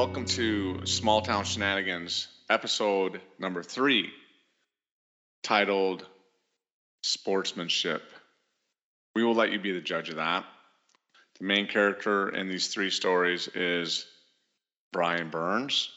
[0.00, 4.08] Welcome to Small Town Shenanigans, episode number three,
[5.42, 6.06] titled
[7.02, 8.02] Sportsmanship.
[9.14, 10.46] We will let you be the judge of that.
[11.38, 14.06] The main character in these three stories is
[14.90, 15.90] Brian Burns.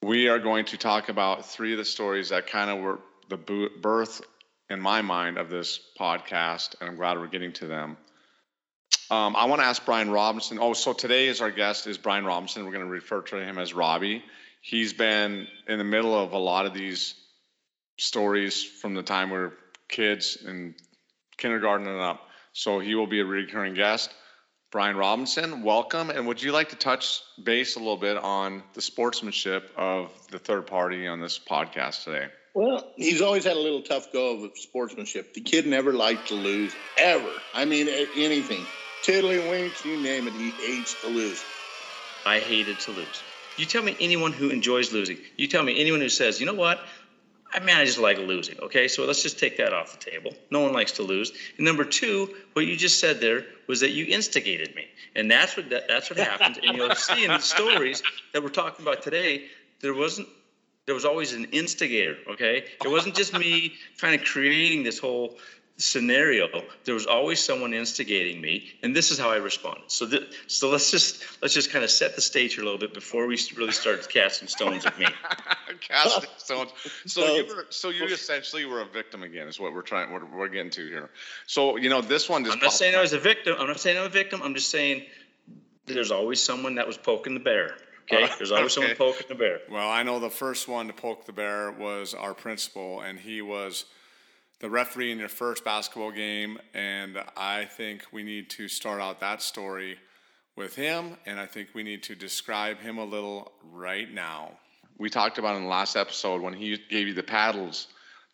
[0.00, 3.68] We are going to talk about three of the stories that kind of were the
[3.82, 4.22] birth,
[4.70, 7.98] in my mind, of this podcast, and I'm glad we're getting to them.
[9.12, 10.58] Um, I want to ask Brian Robinson.
[10.58, 12.64] Oh, so today is our guest is Brian Robinson.
[12.64, 14.24] We're going to refer to him as Robbie.
[14.62, 17.14] He's been in the middle of a lot of these
[17.98, 19.52] stories from the time we were
[19.86, 20.74] kids in
[21.36, 22.22] kindergarten and up.
[22.54, 24.14] So he will be a recurring guest.
[24.70, 26.08] Brian Robinson, welcome.
[26.08, 30.38] And would you like to touch base a little bit on the sportsmanship of the
[30.38, 32.28] third party on this podcast today?
[32.54, 35.34] Well, he's always had a little tough go of sportsmanship.
[35.34, 37.30] The kid never liked to lose, ever.
[37.52, 38.64] I mean, anything.
[39.02, 41.44] Tiddlywinks, you name it, he hates to lose.
[42.24, 43.22] I hated to lose.
[43.58, 45.18] You tell me anyone who enjoys losing.
[45.36, 46.80] You tell me anyone who says, you know what?
[47.52, 48.58] I mean, I just like losing.
[48.60, 50.32] Okay, so let's just take that off the table.
[50.50, 51.32] No one likes to lose.
[51.58, 55.56] And number two, what you just said there was that you instigated me, and that's
[55.56, 56.58] what that, that's what happens.
[56.62, 59.48] and you'll see in the stories that we're talking about today,
[59.80, 60.28] there wasn't
[60.86, 62.16] there was always an instigator.
[62.30, 65.36] Okay, it wasn't just me kind of creating this whole
[65.76, 69.90] scenario, there was always someone instigating me, and this is how I responded.
[69.90, 72.78] So, th- so let's just let's just kind of set the stage here a little
[72.78, 75.06] bit before we really start casting stones at me.
[75.80, 76.70] casting stones.
[77.06, 80.24] So you were, so you essentially were a victim again, is what we're trying we're,
[80.24, 81.10] we're getting to here.
[81.46, 82.44] So you know this one.
[82.44, 83.56] Just I'm not saying I was a victim.
[83.58, 84.42] I'm not saying I'm a victim.
[84.42, 85.04] I'm just saying
[85.86, 87.76] there's always someone that was poking the bear.
[88.12, 88.94] Okay, uh, there's always okay.
[88.94, 89.60] someone poking the bear.
[89.70, 93.42] Well, I know the first one to poke the bear was our principal, and he
[93.42, 93.86] was
[94.62, 99.18] the referee in your first basketball game, and I think we need to start out
[99.18, 99.98] that story
[100.56, 104.52] with him, and I think we need to describe him a little right now.
[104.98, 107.88] We talked about in the last episode when he gave you the paddles,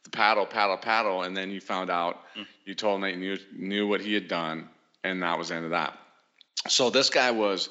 [0.05, 2.45] the paddle, paddle, paddle, and then you found out, mm.
[2.66, 4.69] you told him that you knew, knew what he had done,
[5.03, 5.99] and that was the end of that.
[6.69, 7.71] So this guy was,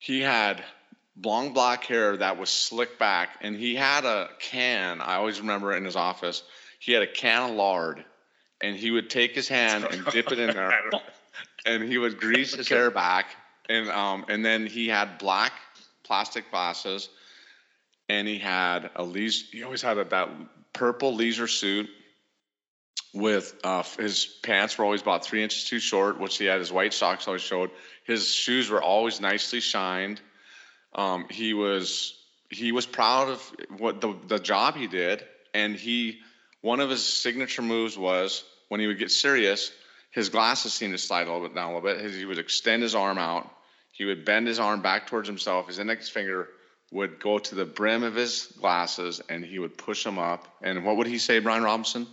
[0.00, 0.64] he had
[1.24, 5.72] long black hair that was slicked back, and he had a can, I always remember
[5.76, 6.42] in his office
[6.82, 8.04] he had a can of lard,
[8.60, 10.90] and he would take his hand and dip it in there,
[11.64, 13.26] and he would grease his hair back,
[13.68, 15.52] and um, and then he had black
[16.02, 17.08] plastic glasses,
[18.08, 19.46] and he had a leisure.
[19.52, 20.28] He always had a, that
[20.72, 21.88] purple leisure suit
[23.14, 26.72] with uh, his pants were always about three inches too short, which he had his
[26.72, 27.70] white socks always showed.
[28.06, 30.20] His shoes were always nicely shined.
[30.96, 32.18] Um, he was
[32.48, 36.18] he was proud of what the the job he did, and he
[36.62, 39.70] one of his signature moves was when he would get serious,
[40.12, 42.10] his glasses seemed to slide a little bit down a little bit.
[42.12, 43.50] He would extend his arm out.
[43.92, 45.66] He would bend his arm back towards himself.
[45.66, 46.48] His index finger
[46.90, 50.46] would go to the brim of his glasses and he would push them up.
[50.62, 52.06] And what would he say, Brian Robinson?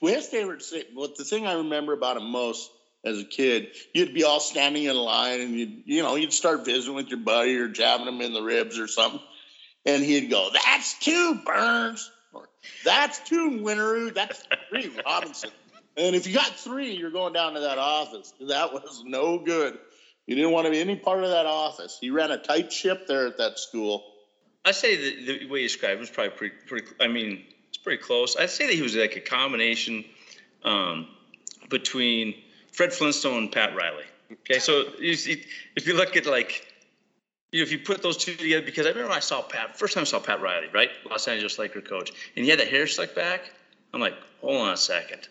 [0.00, 0.64] Well, his favorite,
[0.94, 2.70] what the thing I remember about him most
[3.04, 6.64] as a kid, you'd be all standing in line and you'd, you know, you'd start
[6.64, 9.20] visiting with your buddy or jabbing him in the ribs or something.
[9.86, 12.10] And he'd go, That's two Burns.
[12.84, 14.14] That's two Winaroo.
[14.14, 15.50] That's three Robinson.
[15.96, 18.32] And if you got three, you're going down to that office.
[18.40, 19.78] That was no good.
[20.26, 21.98] You didn't want to be any part of that office.
[22.00, 24.04] He ran a tight ship there at that school.
[24.64, 26.86] I say the, the way you described him was probably pretty, pretty.
[27.00, 28.36] I mean, it's pretty close.
[28.36, 30.04] I'd say that he was like a combination
[30.64, 31.08] um,
[31.68, 32.34] between
[32.72, 34.04] Fred Flintstone and Pat Riley.
[34.32, 36.69] Okay, so if you look at like
[37.52, 39.94] you know, if you put those two together, because I remember I saw Pat, first
[39.94, 40.90] time I saw Pat Riley, right?
[41.08, 42.12] Los Angeles Laker coach.
[42.36, 43.52] And he had the hair slicked back.
[43.92, 45.28] I'm like, hold on a second.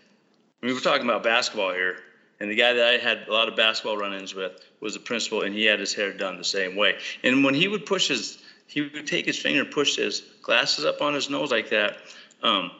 [0.62, 1.98] I mean, we're talking about basketball here.
[2.42, 5.00] And the guy that I had a lot of basketball run ins with was the
[5.00, 6.98] principal, and he had his hair done the same way.
[7.24, 10.86] And when he would push his, he would take his finger and push his glasses
[10.86, 11.98] up on his nose like that.
[12.42, 12.72] Um,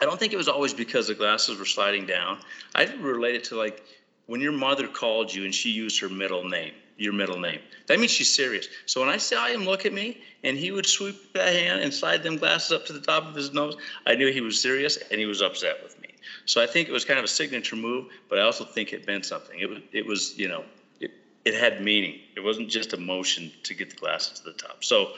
[0.00, 2.38] I don't think it was always because the glasses were sliding down.
[2.74, 3.82] I relate it to like
[4.26, 7.60] when your mother called you and she used her middle name your middle name.
[7.86, 8.68] That means she's serious.
[8.86, 11.92] So when I saw him look at me and he would sweep that hand and
[11.92, 13.76] slide them glasses up to the top of his nose,
[14.06, 16.08] I knew he was serious and he was upset with me.
[16.44, 19.06] So I think it was kind of a signature move, but I also think it
[19.06, 19.58] meant something.
[19.58, 20.64] It was, it was you know,
[21.00, 21.10] it,
[21.44, 22.20] it had meaning.
[22.36, 24.84] It wasn't just a motion to get the glasses to the top.
[24.84, 25.12] So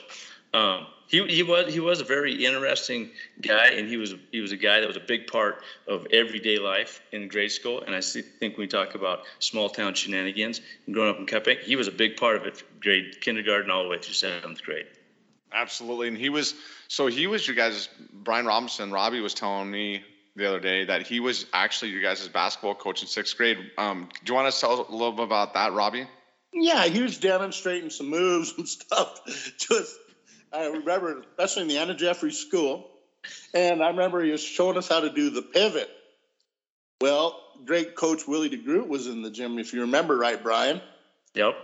[0.54, 3.10] um, he, he was he was a very interesting
[3.40, 6.58] guy, and he was he was a guy that was a big part of everyday
[6.58, 7.82] life in grade school.
[7.82, 11.26] And I see, think when we talk about small town shenanigans and growing up in
[11.26, 14.14] Cut Bank, he was a big part of it, grade kindergarten all the way through
[14.14, 14.86] seventh grade.
[15.52, 16.54] Absolutely, and he was
[16.88, 17.88] so he was your guys.
[18.12, 20.02] Brian Robinson, Robbie was telling me
[20.34, 23.58] the other day that he was actually your guys' basketball coach in sixth grade.
[23.76, 26.06] Um, do you want to tell a little bit about that, Robbie?
[26.54, 29.20] Yeah, he was demonstrating some moves and stuff.
[29.58, 29.98] Just
[30.52, 32.88] I remember, especially in the Anna Jeffries School,
[33.54, 35.90] and I remember he was showing us how to do the pivot.
[37.00, 40.80] Well, great coach Willie DeGroot was in the gym, if you remember right, Brian.
[41.34, 41.54] Yep.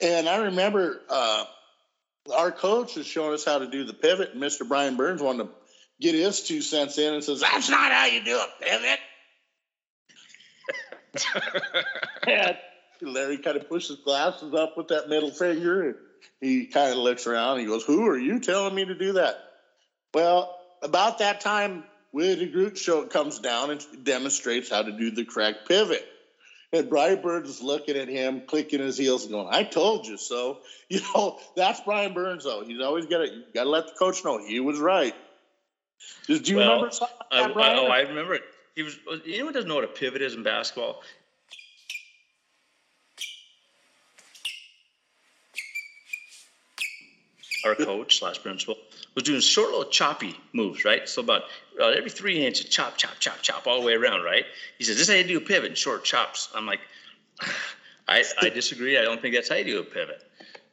[0.00, 1.44] And I remember uh,
[2.34, 4.66] our coach was showing us how to do the pivot, and Mr.
[4.66, 5.50] Brian Burns wanted to
[6.00, 8.98] get his two cents in and says, That's not how you do a pivot.
[12.26, 12.56] and
[13.00, 15.94] Larry kind of pushed his glasses up with that middle finger, and
[16.40, 17.58] he kind of looks around.
[17.58, 19.36] And he goes, Who are you telling me to do that?
[20.14, 25.24] Well, about that time, Willie DeGroot show comes down and demonstrates how to do the
[25.24, 26.06] correct pivot.
[26.72, 30.16] And Brian Burns is looking at him, clicking his heels, and going, "I told you
[30.16, 30.58] so."
[30.88, 32.62] You know, that's Brian Burns, though.
[32.64, 35.16] He's always got to got to let the coach know he was right.
[36.28, 37.76] Do you Well, remember something like I, that, Brian?
[37.76, 38.42] I, oh, I remember it.
[38.76, 38.96] He was.
[39.26, 41.02] Anyone doesn't know what a pivot is in basketball?
[47.66, 48.76] Our coach slash principal
[49.14, 51.08] was doing short little choppy moves, right?
[51.08, 51.42] So about
[51.80, 54.44] every three inches, chop, chop, chop, chop all the way around, right?
[54.78, 56.80] He says, "This is how you do a pivot in short chops." I'm like,
[58.08, 58.98] I, I disagree.
[58.98, 60.22] I don't think that's how you do a pivot.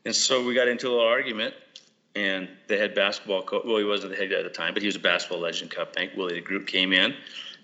[0.05, 1.55] And so we got into a little argument,
[2.15, 4.83] and the head basketball coach, well, he wasn't the head guy at the time, but
[4.83, 6.11] he was a basketball legend, Cut Bank.
[6.15, 7.15] Willie DeGroot came in,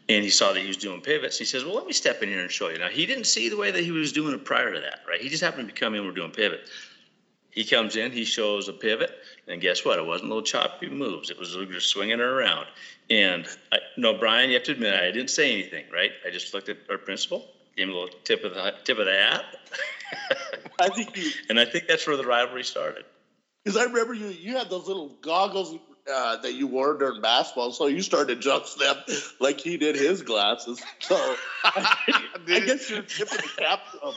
[0.07, 1.37] and he saw that he was doing pivots.
[1.37, 2.79] He says, well, let me step in here and show you.
[2.79, 5.21] Now, he didn't see the way that he was doing it prior to that, right?
[5.21, 6.61] He just happened to come in, we're doing pivot.
[7.51, 9.12] He comes in, he shows a pivot,
[9.48, 9.98] and guess what?
[10.00, 11.30] It wasn't little choppy moves.
[11.30, 12.68] It was just swinging it around.
[13.10, 16.12] And I, no, Brian, you have to admit, I didn't say anything, right?
[16.25, 19.06] I just looked at our principal, gave him a little tip of the tip of
[19.06, 19.46] the hat,
[20.80, 23.06] I think you and I think that's where the rivalry started.
[23.63, 25.75] because I remember you you had those little goggles
[26.12, 28.98] uh, that you wore during basketball, so you started to adjust them
[29.40, 30.81] like he did his glasses.
[31.00, 31.16] So
[31.63, 31.96] I,
[32.48, 33.81] I guess you're tipping the cap.
[33.92, 34.16] to him.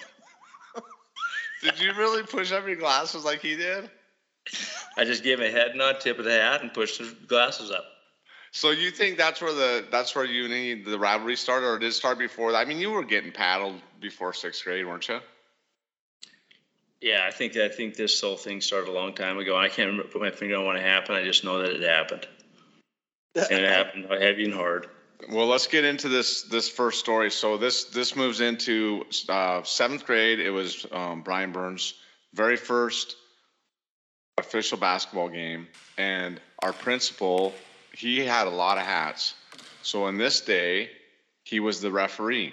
[1.62, 3.88] Did you really push up your glasses like he did?
[4.96, 7.70] I just gave him a head nod, tip of the hat, and pushed the glasses
[7.70, 7.84] up.
[8.50, 11.86] So you think that's where the that's where you need the rivalry started, or did
[11.86, 12.58] it start before that?
[12.58, 15.20] I mean, you were getting paddled before sixth grade, weren't you?
[17.00, 19.56] Yeah, I think I think this whole thing started a long time ago.
[19.56, 21.16] I can't remember, put my finger on when it happened.
[21.16, 22.26] I just know that it happened,
[23.34, 24.88] and it happened heavy and hard.
[25.28, 27.30] Well, let's get into this this first story.
[27.30, 30.40] So this this moves into uh, seventh grade.
[30.40, 31.94] It was um, Brian Burns'
[32.34, 33.16] very first
[34.38, 37.54] official basketball game, and our principal
[37.92, 39.34] he had a lot of hats.
[39.82, 40.90] So on this day,
[41.44, 42.52] he was the referee,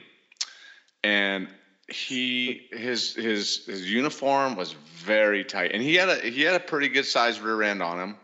[1.04, 1.48] and
[1.88, 6.60] he his his his uniform was very tight, and he had a he had a
[6.60, 8.16] pretty good sized rear end on him.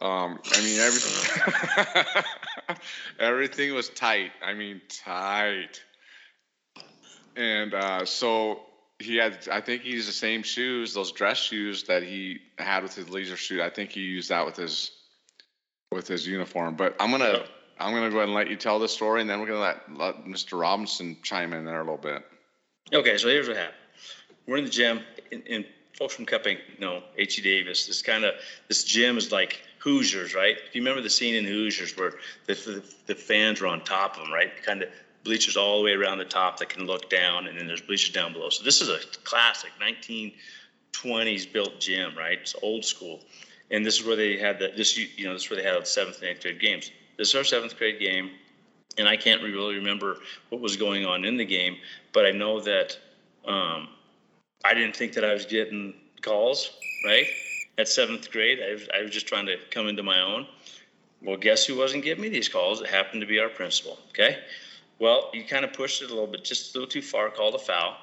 [0.00, 2.24] Um, I mean, everything
[3.18, 4.32] everything was tight.
[4.44, 5.82] I mean, tight.
[7.34, 8.60] And uh, so
[8.98, 12.82] he had, I think he used the same shoes, those dress shoes that he had
[12.82, 13.60] with his leisure suit.
[13.60, 14.90] I think he used that with his
[15.92, 16.76] with his uniform.
[16.76, 17.44] But I'm gonna
[17.78, 19.96] I'm gonna go ahead and let you tell the story, and then we're gonna let,
[19.96, 20.60] let Mr.
[20.60, 22.24] Robinson chime in there a little bit.
[22.92, 23.76] Okay, so here's what happened.
[24.46, 25.00] We're in the gym,
[25.32, 25.66] and, and
[25.98, 27.42] folks from Cut Bank know H.E.
[27.42, 27.86] Davis.
[27.86, 28.34] This kind of
[28.68, 30.56] this gym is like Hoosiers, right?
[30.66, 32.14] If you remember the scene in Hoosiers where
[32.46, 34.50] the, the, the fans are on top of them, right?
[34.64, 34.88] Kind of
[35.26, 38.14] bleachers all the way around the top that can look down, and then there's bleachers
[38.14, 38.48] down below.
[38.48, 42.38] So this is a classic 1920s built gym, right?
[42.40, 43.20] It's old school,
[43.70, 45.80] and this is where they had the this you know this is where they had
[45.80, 46.90] the seventh and eighth grade games.
[47.18, 48.30] This is our seventh grade game,
[48.98, 50.18] and I can't really remember
[50.48, 51.76] what was going on in the game,
[52.12, 52.96] but I know that
[53.46, 53.88] um,
[54.64, 56.70] I didn't think that I was getting calls,
[57.04, 57.26] right?
[57.78, 60.46] At seventh grade, I was, I was just trying to come into my own.
[61.22, 62.80] Well, guess who wasn't giving me these calls?
[62.80, 64.38] It happened to be our principal, okay?
[64.98, 67.54] Well, you kind of pushed it a little bit, just a little too far, called
[67.54, 67.96] a foul.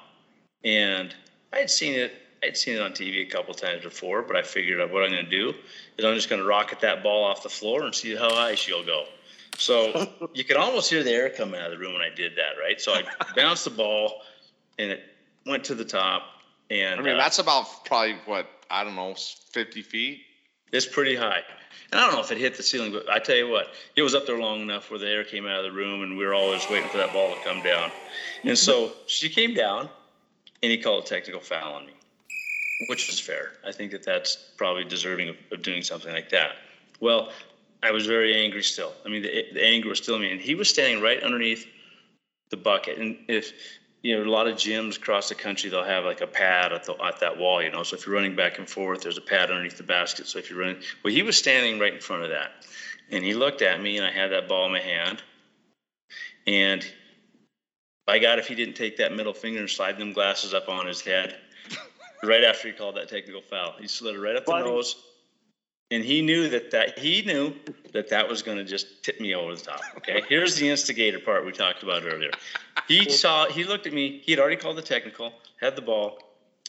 [0.64, 1.14] And
[1.52, 2.12] I had seen it,
[2.42, 5.10] I'd seen it on TV a couple times before, but I figured out what I'm
[5.10, 5.54] going to do
[5.96, 8.54] is I'm just going to rocket that ball off the floor and see how high
[8.54, 9.04] she'll go.
[9.56, 12.36] So you could almost hear the air coming out of the room when I did
[12.36, 12.80] that, right?
[12.80, 13.02] So I
[13.36, 14.22] bounced the ball
[14.78, 15.02] and it
[15.46, 16.22] went to the top.
[16.70, 20.22] And I mean, uh, that's about probably what I don't know, 50 feet.
[20.72, 21.42] it's pretty high.
[21.92, 24.02] And I don't know if it hit the ceiling, but I tell you what, it
[24.02, 26.24] was up there long enough where the air came out of the room and we
[26.24, 27.90] were always waiting for that ball to come down.
[28.42, 29.88] And so she came down
[30.62, 31.92] and he called a technical foul on me,
[32.88, 33.52] which was fair.
[33.66, 36.52] I think that that's probably deserving of, of doing something like that.
[37.00, 37.30] Well,
[37.82, 38.92] I was very angry still.
[39.04, 41.66] I mean, the, the anger was still in me, and he was standing right underneath
[42.48, 42.98] the bucket.
[42.98, 43.52] And if
[44.04, 46.84] you know, a lot of gyms across the country, they'll have like a pad at,
[46.84, 47.82] the, at that wall, you know.
[47.82, 50.26] So if you're running back and forth, there's a pad underneath the basket.
[50.26, 52.66] So if you're running, well, he was standing right in front of that.
[53.10, 55.22] And he looked at me, and I had that ball in my hand.
[56.46, 56.86] And
[58.06, 60.86] by God, if he didn't take that middle finger and slide them glasses up on
[60.86, 61.36] his head
[62.22, 64.68] right after he called that technical foul, he slid it right up the Buddy.
[64.68, 64.96] nose.
[65.90, 67.54] And he knew that that he knew
[67.92, 69.80] that that was going to just tip me over the top.
[69.98, 72.30] Okay, here's the instigator part we talked about earlier.
[72.88, 74.20] He saw, he looked at me.
[74.24, 76.18] He had already called the technical, had the ball.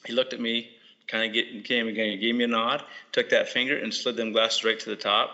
[0.06, 0.70] He looked at me,
[1.08, 4.32] kind of get, came again, gave me a nod, took that finger and slid them
[4.32, 5.32] glasses right to the top.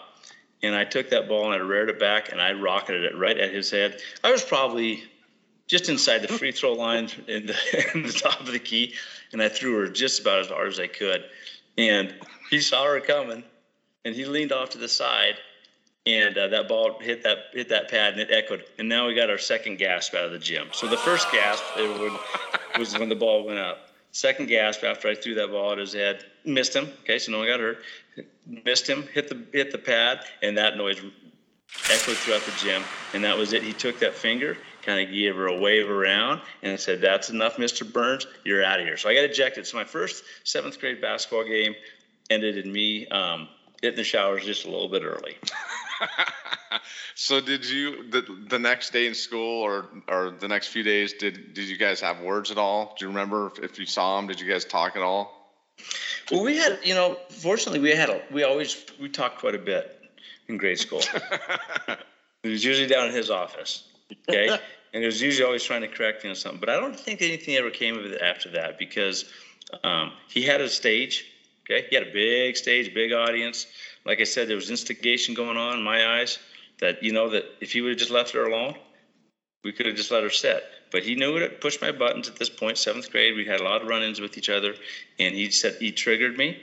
[0.63, 3.37] And I took that ball and I reared it back and I rocketed it right
[3.37, 3.99] at his head.
[4.23, 5.03] I was probably
[5.67, 7.55] just inside the free throw line in the,
[7.93, 8.93] in the top of the key,
[9.33, 11.23] and I threw her just about as hard as I could.
[11.77, 12.13] And
[12.49, 13.43] he saw her coming,
[14.05, 15.35] and he leaned off to the side,
[16.05, 18.65] and uh, that ball hit that hit that pad, and it echoed.
[18.79, 20.69] And now we got our second gasp out of the gym.
[20.71, 22.19] So the first gasp it would,
[22.79, 23.89] was when the ball went up.
[24.11, 26.89] Second gasp after I threw that ball at his head, missed him.
[27.03, 27.79] Okay, so no one got hurt.
[28.65, 30.99] Missed him, hit the hit the pad, and that noise
[31.89, 33.63] echoed throughout the gym, and that was it.
[33.63, 37.57] He took that finger, kind of gave her a wave around, and said, "That's enough,
[37.57, 37.89] Mr.
[37.89, 38.27] Burns.
[38.43, 39.65] You're out of here." So I got ejected.
[39.67, 41.75] So my first seventh grade basketball game
[42.29, 43.47] ended in me um,
[43.81, 45.37] hitting the showers just a little bit early.
[47.15, 51.13] so did you the, the next day in school or or the next few days
[51.13, 52.95] did did you guys have words at all?
[52.97, 54.27] Do you remember if, if you saw him?
[54.27, 55.41] Did you guys talk at all?
[56.31, 59.59] Well, we had, you know, fortunately, we had a, we always we talked quite a
[59.59, 59.99] bit
[60.47, 61.01] in grade school.
[62.43, 63.83] it was usually down in his office,
[64.29, 64.47] okay,
[64.93, 66.59] and it was usually always trying to correct me on something.
[66.59, 69.25] But I don't think anything ever came of it after that because
[69.83, 71.25] um, he had a stage,
[71.71, 73.67] okay, he had a big stage, big audience.
[74.05, 76.39] Like I said, there was instigation going on in my eyes
[76.79, 78.75] that you know that if he would have just left her alone,
[79.63, 80.63] we could have just let her sit.
[80.91, 83.35] But he knew it, pushed my buttons at this point, seventh grade.
[83.35, 84.75] We had a lot of run ins with each other,
[85.19, 86.61] and he said he triggered me.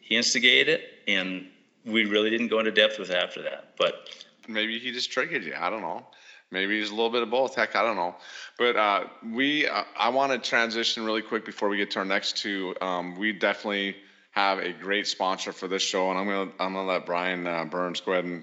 [0.00, 1.46] He instigated it, and
[1.84, 3.74] we really didn't go into depth with it after that.
[3.76, 4.08] But
[4.48, 5.54] Maybe he just triggered you.
[5.58, 6.06] I don't know.
[6.50, 7.54] Maybe he's a little bit of both.
[7.54, 8.14] Heck, I don't know.
[8.58, 12.04] But uh, we, uh, I want to transition really quick before we get to our
[12.04, 12.74] next two.
[12.80, 13.96] Um, we definitely
[14.32, 17.64] have a great sponsor for this show, and I'm gonna, I'm gonna let Brian uh,
[17.64, 18.42] Burns go ahead and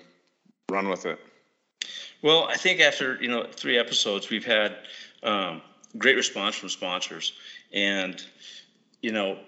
[0.72, 1.20] run with it.
[2.22, 4.76] Well, I think after you know three episodes, we've had
[5.24, 5.62] um,
[5.98, 7.34] great response from sponsors,
[7.74, 8.24] and
[9.02, 9.40] you know,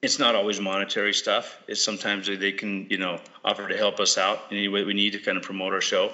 [0.00, 1.58] it's not always monetary stuff.
[1.68, 4.94] It's sometimes they can you know offer to help us out in any way we
[4.94, 6.12] need to kind of promote our show.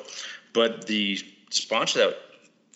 [0.53, 1.19] But the
[1.51, 2.19] sponsor that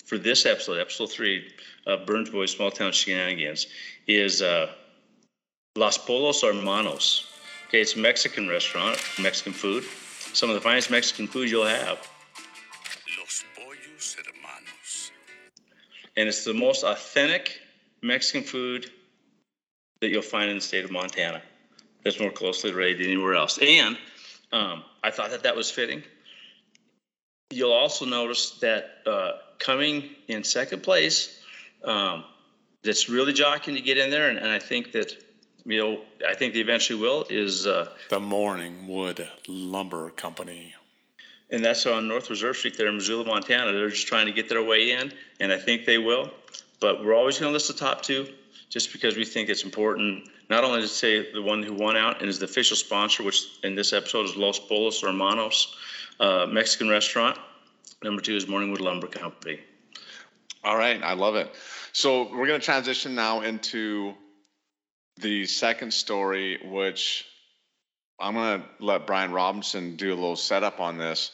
[0.05, 1.51] for this episode, episode three,
[1.85, 3.67] of Burns Boys Small Town Shenanigans,
[4.07, 4.71] is uh,
[5.77, 7.27] Los Pollos Hermanos.
[7.67, 9.83] Okay, it's a Mexican restaurant, Mexican food.
[10.31, 11.97] Some of the finest Mexican food you'll have.
[13.19, 15.11] Los pollos hermanos.
[16.15, 17.59] and it's the most authentic
[18.01, 18.89] Mexican food
[19.99, 21.41] that you'll find in the state of Montana.
[22.05, 23.57] That's more closely related anywhere else.
[23.57, 23.97] And
[24.53, 26.03] um, I thought that that was fitting.
[27.51, 31.37] You'll also notice that uh, coming in second place,
[31.83, 32.23] um,
[32.81, 35.24] that's really jockeying to get in there, and, and I think that
[35.65, 37.65] you know I think they eventually will is.
[37.67, 40.73] Uh, The Morningwood Lumber Company.
[41.49, 43.71] and that's on North Reserve Street there in Missoula, Montana.
[43.73, 46.31] They're just trying to get their way in, and I think they will.
[46.79, 48.27] But we're always going to list the top two,
[48.69, 50.27] just because we think it's important.
[50.49, 53.43] Not only to say the one who won out and is the official sponsor, which
[53.63, 55.75] in this episode is Los Pollos Hermanos
[56.19, 57.37] uh, Mexican restaurant.
[58.03, 59.59] Number two is Morningwood Lumber Company.
[60.63, 61.49] All right, I love it.
[61.93, 64.13] So we're going to transition now into
[65.17, 67.25] the second story, which
[68.19, 71.31] I'm going to let Brian Robinson do a little setup on this.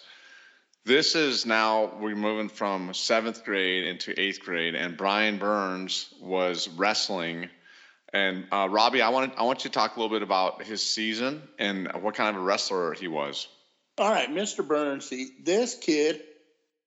[0.83, 6.67] This is now we're moving from seventh grade into eighth grade, and Brian Burns was
[6.69, 7.49] wrestling.
[8.13, 10.81] And uh, Robbie, I want I want you to talk a little bit about his
[10.81, 13.47] season and what kind of a wrestler he was.
[13.99, 14.67] All right, Mr.
[14.67, 15.05] Burns.
[15.05, 16.21] See, this kid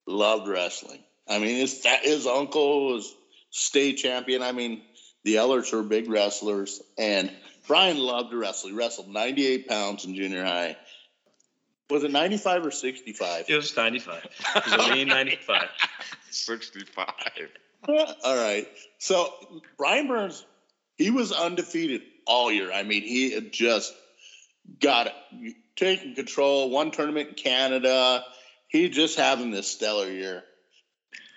[0.08, 1.02] loved wrestling.
[1.28, 3.14] I mean, his his uncle was
[3.50, 4.42] state champion.
[4.42, 4.82] I mean,
[5.24, 7.30] the Ellerts were big wrestlers, and
[7.66, 8.70] Brian loved to wrestle.
[8.70, 10.76] He wrestled 98 pounds in junior high.
[11.90, 13.46] Was it 95 or 65?
[13.48, 14.24] It was 95.
[14.56, 15.68] It was a lean 95.
[16.30, 17.08] 65.
[17.88, 18.66] All right.
[18.98, 19.32] So
[19.76, 20.44] Brian Burns,
[20.96, 22.72] he was undefeated all year.
[22.72, 23.94] I mean, he had just
[24.80, 26.70] got it, taken control.
[26.70, 28.24] One tournament in Canada.
[28.68, 30.42] He just having this stellar year.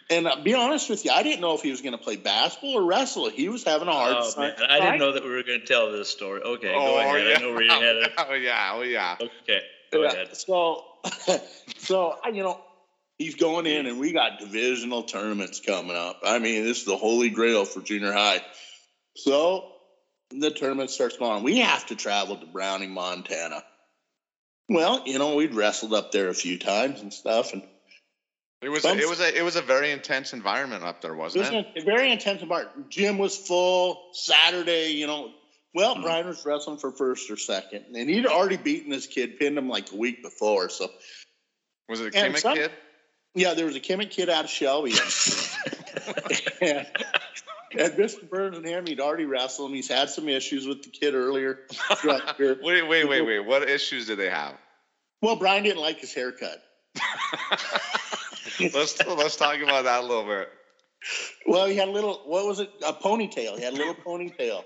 [0.09, 2.15] And I'll be honest with you, I didn't know if he was going to play
[2.15, 3.29] basketball or wrestle.
[3.29, 4.53] He was having a hard Oh time.
[4.57, 6.41] man, I didn't know that we were going to tell this story.
[6.41, 7.27] Okay, go Oh, ahead.
[7.27, 7.35] yeah.
[7.35, 8.11] I know where you're headed.
[8.17, 9.15] Oh yeah, oh yeah.
[9.19, 9.61] Okay,
[9.91, 10.37] go Yeah, ahead.
[10.37, 10.85] So,
[11.79, 12.57] so you know,
[13.17, 16.21] he's going in, and we got divisional tournaments coming up.
[16.23, 18.41] I mean, this is the holy grail for junior high.
[19.17, 19.65] So
[20.29, 21.43] the tournament starts going.
[21.43, 23.61] We have to travel to Browning, Montana.
[24.69, 27.63] Well, you know, we'd wrestled up there a few times and stuff, and
[28.61, 31.45] It was Some- it was a it was a very intense environment up there, wasn't
[31.45, 31.83] was it?
[31.83, 32.89] a very intense environment.
[32.89, 34.09] Gym was full.
[34.13, 35.31] Saturday, you know.
[35.75, 36.03] Well, mm-hmm.
[36.03, 39.69] Brian was wrestling for first or second, and he'd already beaten this kid, pinned him
[39.69, 40.69] like a week before.
[40.69, 40.89] So
[41.87, 42.71] Was it a And Kimmich some- kid?
[43.35, 44.91] Yeah, there was a Kemet kid out of Shelby.
[46.61, 46.87] and,
[47.77, 48.27] and Mr.
[48.27, 49.75] Burns and him, he'd already wrestled him.
[49.75, 51.59] He's had some issues with the kid earlier.
[52.39, 53.39] Wait, wait, wait, wait.
[53.45, 54.55] What issues did they have?
[55.21, 56.63] well, Brian didn't like his haircut.
[58.73, 60.49] let's let's talk about that a little bit.
[61.45, 62.71] Well, he had a little, what was it?
[62.85, 63.55] A ponytail.
[63.57, 64.63] He had a little ponytail.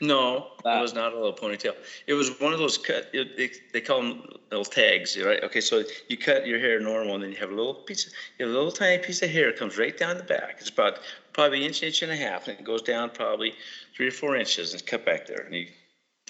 [0.00, 0.78] No, Ah.
[0.78, 1.74] it was not a little ponytail.
[2.06, 3.08] It was one of those cut.
[3.12, 5.42] It, it, they call them little tags, right?
[5.42, 8.06] Okay, so you cut your hair normal, and then you have a little piece.
[8.06, 10.56] Of, you have a little tiny piece of hair that comes right down the back.
[10.60, 11.00] It's about
[11.32, 13.54] probably an inch, inch and a half, and it goes down probably
[13.96, 15.40] three or four inches, and it's cut back there.
[15.46, 15.66] And you,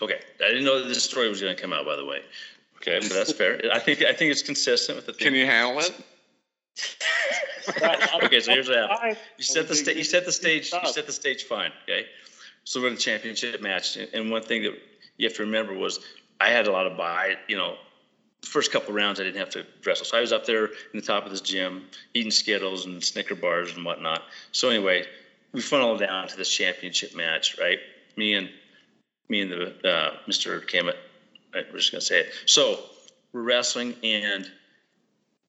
[0.00, 2.20] okay, I didn't know that this story was going to come out, by the way.
[2.76, 3.60] Okay, but that's fair.
[3.74, 5.12] I think I think it's consistent with the.
[5.12, 5.26] Thing.
[5.26, 5.92] Can you handle it?
[8.22, 9.16] Okay, so here's what happened.
[9.38, 10.72] You set the sta- you set the stage.
[10.72, 11.72] You set the stage fine.
[11.84, 12.06] Okay,
[12.64, 14.74] so we're in a championship match, and- one thing that
[15.16, 16.00] you have to remember was
[16.40, 17.36] I had a lot of buy.
[17.48, 17.76] You know,
[18.40, 20.72] the first couple rounds I didn't have to wrestle, so I was up there in
[20.94, 21.84] the top of this gym
[22.14, 24.22] eating Skittles and Snicker bars and whatnot.
[24.52, 25.06] So anyway,
[25.52, 27.78] we funneled down to this championship match, right?
[28.16, 28.50] Me and
[29.28, 30.60] me and the uh, Mr.
[30.66, 30.96] Kamet.
[31.54, 32.32] Right, we're just gonna say it.
[32.46, 32.78] So
[33.32, 34.50] we're wrestling and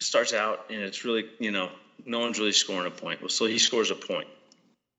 [0.01, 1.70] starts out and it's really you know
[2.05, 3.22] no one's really scoring a point.
[3.22, 4.27] Well, so he scores a point.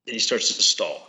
[0.06, 1.09] And he starts to stall.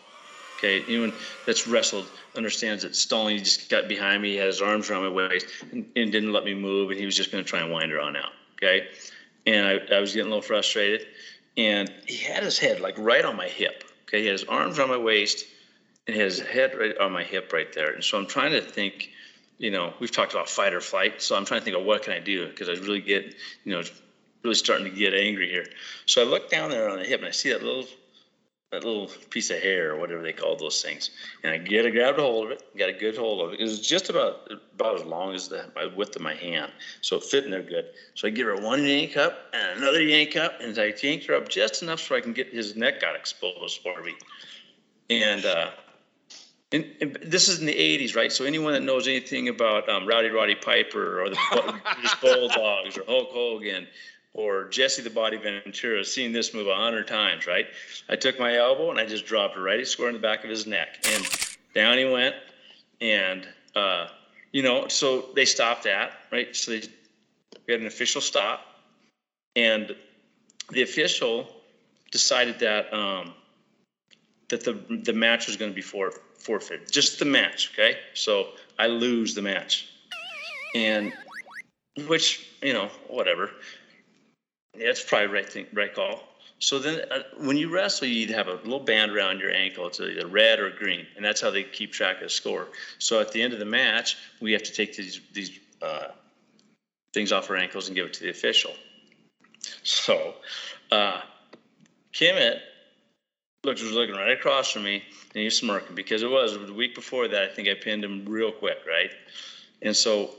[0.57, 1.13] Okay, anyone
[1.45, 2.05] that's wrestled
[2.37, 3.37] understands that stalling.
[3.37, 6.31] He just got behind me, he had his arms around my waist, and, and didn't
[6.31, 8.31] let me move, and he was just going to try and wind her on out.
[8.55, 8.87] Okay,
[9.45, 11.05] and I, I was getting a little frustrated,
[11.57, 13.83] and he had his head like right on my hip.
[14.07, 15.45] Okay, he had his arms around my waist,
[16.07, 17.91] and his head right on my hip right there.
[17.91, 19.09] And so I'm trying to think.
[19.63, 22.01] You know, we've talked about fight or flight, so I'm trying to think of what
[22.01, 23.81] can I do because I really get, you know,
[24.43, 25.65] really starting to get angry here.
[26.05, 27.87] So I look down there on the hip and I see that little
[28.73, 31.11] that little piece of hair or whatever they call those things.
[31.43, 33.61] And I get a grabbed a hold of it, got a good hold of it.
[33.61, 36.73] It was just about about as long as the my width of my hand.
[36.99, 37.85] So it fit in there good.
[38.15, 41.35] So I give her one yank up and another yank up, and I yanked her
[41.35, 44.13] up just enough so I can get his neck got exposed for me.
[45.09, 45.69] And uh
[46.73, 48.31] and, and this is in the 80s, right?
[48.31, 51.37] So anyone that knows anything about um, Rowdy Roddy Piper or the
[51.93, 53.87] British Bulldogs or Hulk Hogan
[54.33, 57.67] or Jesse the Body Ventura has seen this move a hundred times, right?
[58.09, 60.49] I took my elbow and I just dropped it right square in the back of
[60.49, 62.35] his neck, and down he went.
[62.99, 64.07] And uh,
[64.51, 66.55] you know, so they stopped that, right?
[66.55, 66.81] So they
[67.67, 68.61] we had an official stop,
[69.55, 69.95] and
[70.71, 71.47] the official
[72.11, 73.33] decided that um,
[74.49, 76.11] that the the match was going to be for,
[76.43, 77.71] forfeit, just the match.
[77.73, 79.87] Okay, so I lose the match,
[80.75, 81.13] and
[82.07, 83.51] which you know whatever.
[84.75, 86.23] Yeah, it's probably right thing, right call.
[86.59, 89.85] So then, uh, when you wrestle, you have a little band around your ankle.
[89.87, 92.69] It's either red or green, and that's how they keep track of the score.
[92.99, 96.07] So at the end of the match, we have to take these these uh,
[97.13, 98.71] things off our ankles and give it to the official.
[99.83, 100.35] So,
[100.91, 101.21] uh,
[102.13, 102.59] Kimmett
[103.63, 106.73] looked was looking right across from me, and he was smirking because it was the
[106.73, 107.43] week before that.
[107.43, 109.11] I think I pinned him real quick, right?
[109.81, 110.31] And so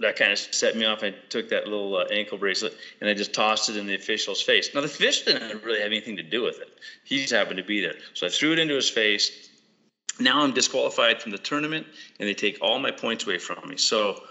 [0.00, 1.02] that kind of set me off.
[1.02, 4.42] I took that little uh, ankle bracelet and I just tossed it in the official's
[4.42, 4.74] face.
[4.74, 6.68] Now the official didn't really have anything to do with it.
[7.04, 9.50] He just happened to be there, so I threw it into his face.
[10.18, 11.86] Now I'm disqualified from the tournament,
[12.18, 13.76] and they take all my points away from me.
[13.76, 14.22] So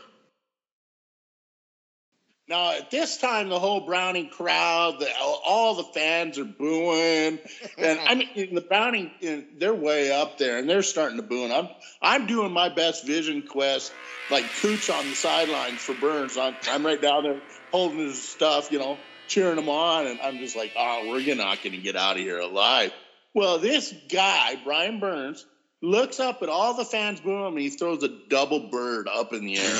[2.47, 7.39] Now at this time, the whole Browning crowd, the, all the fans are booing,
[7.77, 9.11] and I mean the Browning,
[9.57, 11.51] they're way up there, and they're starting to boo.
[11.51, 11.69] I'm
[12.01, 13.91] I'm doing my best vision quest,
[14.29, 16.37] like Cooch on the sidelines for Burns.
[16.37, 20.37] I'm I'm right down there holding his stuff, you know, cheering him on, and I'm
[20.37, 22.91] just like, oh, we're not going to get out of here alive.
[23.33, 25.45] Well, this guy, Brian Burns,
[25.81, 29.45] looks up at all the fans booing and he throws a double bird up in
[29.45, 29.79] the air.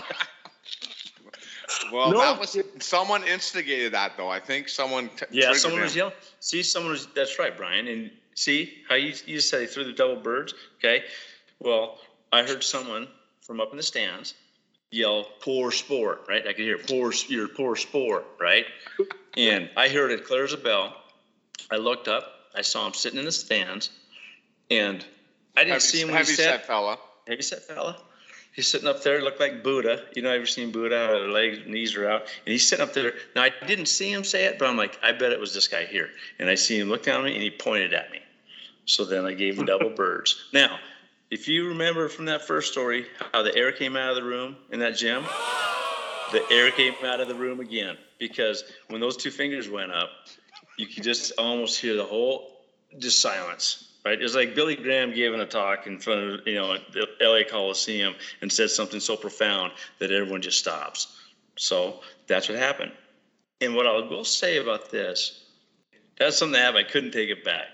[1.92, 4.28] Well, No, that was someone instigated that though.
[4.28, 5.08] I think someone.
[5.16, 5.84] T- yeah, someone him.
[5.84, 6.14] was yelling.
[6.40, 7.06] See, someone was.
[7.14, 7.88] That's right, Brian.
[7.88, 10.54] And see how you you just said he threw the double birds.
[10.78, 11.04] Okay.
[11.58, 11.98] Well,
[12.32, 13.08] I heard someone
[13.40, 14.34] from up in the stands
[14.90, 16.46] yell "poor sport," right?
[16.46, 18.66] I could hear "poor, you're poor sport," right?
[19.36, 20.96] And I heard it clear as a bell.
[21.70, 22.32] I looked up.
[22.54, 23.90] I saw him sitting in the stands,
[24.70, 25.04] and
[25.56, 26.98] I didn't Heavy, see him when heavy he said, set fella.
[27.26, 27.98] Heavy set fella.
[28.56, 30.02] He's sitting up there, looked like Buddha.
[30.14, 31.08] You know, I've ever seen Buddha?
[31.20, 33.12] Their legs, knees are out, and he's sitting up there.
[33.34, 35.68] Now I didn't see him say it, but I'm like, I bet it was this
[35.68, 36.08] guy here.
[36.38, 38.20] And I see him look down at me, and he pointed at me.
[38.86, 40.46] So then I gave him double birds.
[40.54, 40.78] Now,
[41.30, 44.56] if you remember from that first story, how the air came out of the room
[44.70, 45.24] in that gym,
[46.32, 50.08] the air came out of the room again because when those two fingers went up,
[50.78, 52.52] you could just almost hear the whole
[52.98, 53.92] just silence.
[54.06, 54.20] Right?
[54.20, 58.52] Like Billy Graham giving a talk in front of you know the LA Coliseum and
[58.52, 61.20] said something so profound that everyone just stops.
[61.56, 62.92] So that's what happened.
[63.60, 65.42] And what I will say about this,
[66.20, 66.86] that's something that happened.
[66.86, 67.66] I couldn't take it back.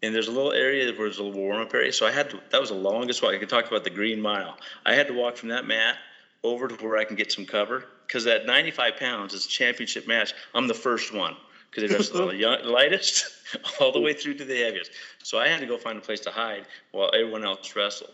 [0.00, 1.92] And there's a little area where there's a little warm up area.
[1.92, 3.34] So I had to, that was the longest walk.
[3.34, 4.56] I could talk about the green mile.
[4.86, 5.96] I had to walk from that mat
[6.44, 10.06] over to where I can get some cover because at 95 pounds, it's a championship
[10.06, 10.34] match.
[10.54, 11.34] I'm the first one
[11.74, 13.26] because it was the young, lightest
[13.80, 14.90] all the way through to the heaviest.
[15.22, 18.12] So I had to go find a place to hide while everyone else wrestled.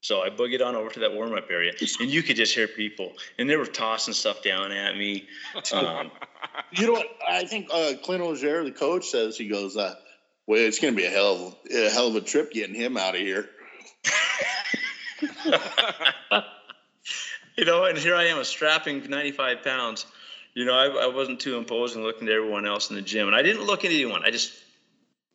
[0.00, 2.66] So I boogied on over to that warm up area, and you could just hear
[2.66, 5.28] people, and they were tossing stuff down at me.
[5.72, 6.10] Um,
[6.72, 7.06] You know what?
[7.26, 9.94] I think uh, Clint Ogier, the coach, says he goes, uh,
[10.46, 12.96] "Well, it's going to be a hell of a hell of a trip getting him
[12.96, 13.48] out of here."
[17.56, 20.06] you know, and here I am, a strapping 95 pounds.
[20.54, 23.34] You know, I, I wasn't too imposing looking to everyone else in the gym, and
[23.34, 24.22] I didn't look at anyone.
[24.24, 24.52] I just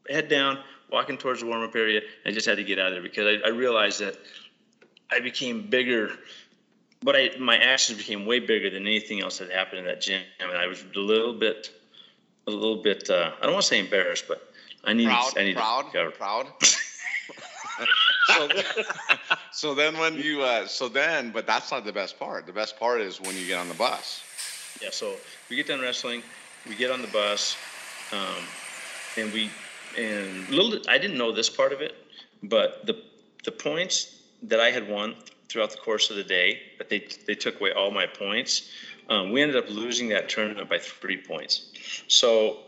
[0.10, 0.60] head down,
[0.92, 3.02] walking towards the warm up area, and I just had to get out of there
[3.02, 4.18] because I, I realized that
[5.12, 6.12] I became bigger.
[7.02, 10.22] But I, my actions became way bigger than anything else that happened in that gym,
[10.40, 11.72] and I was a little bit,
[12.48, 13.10] a little bit.
[13.10, 14.42] Uh, I don't want to say embarrassed, but
[14.84, 16.48] I need, Proud, I need proud, to proud.
[18.28, 18.50] so,
[19.52, 22.46] so then when you, uh, so then, but that's not the best part.
[22.46, 24.24] The best part is when you get on the bus.
[24.82, 25.16] Yeah, so
[25.50, 26.22] we get done wrestling,
[26.68, 27.58] we get on the bus,
[28.12, 28.44] um,
[29.18, 29.50] and we
[29.98, 31.96] and little I didn't know this part of it,
[32.44, 32.96] but the
[33.44, 35.16] the points that I had won
[35.50, 38.70] throughout the course of the day, that they they took away all my points.
[39.10, 41.72] Um, we ended up losing that tournament by three points.
[42.08, 42.60] So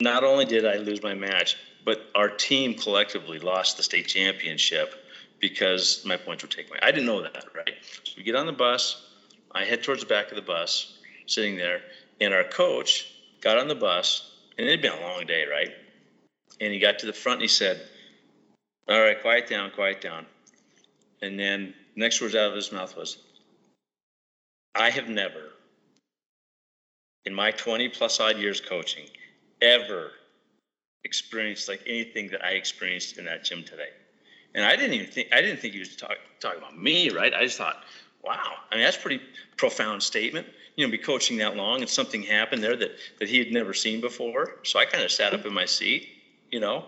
[0.00, 4.94] not only did I lose my match, but our team collectively lost the state championship
[5.40, 6.80] because my points were taken away.
[6.82, 7.76] I didn't know that, right?
[8.02, 9.06] So we get on the bus.
[9.52, 11.80] I head towards the back of the bus sitting there,
[12.20, 15.72] and our coach got on the bus, and it had been a long day, right?
[16.60, 17.82] And he got to the front and he said,
[18.88, 20.26] All right, quiet down, quiet down.
[21.22, 23.18] And then next words out of his mouth was,
[24.74, 25.50] I have never,
[27.24, 29.06] in my 20 plus odd years coaching,
[29.62, 30.12] ever
[31.04, 33.90] experienced like anything that I experienced in that gym today.
[34.54, 37.32] And I didn't even think I didn't think he was talk, talking about me, right?
[37.34, 37.84] I just thought,
[38.22, 39.20] wow, I mean that's pretty
[39.56, 40.46] profound statement.
[40.76, 43.72] You know, be coaching that long and something happened there that that he had never
[43.72, 44.56] seen before.
[44.64, 46.08] So I kind of sat up in my seat,
[46.50, 46.86] you know,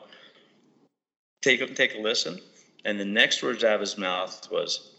[1.43, 2.41] take take a listen,
[2.85, 4.91] and the next words out of his mouth was,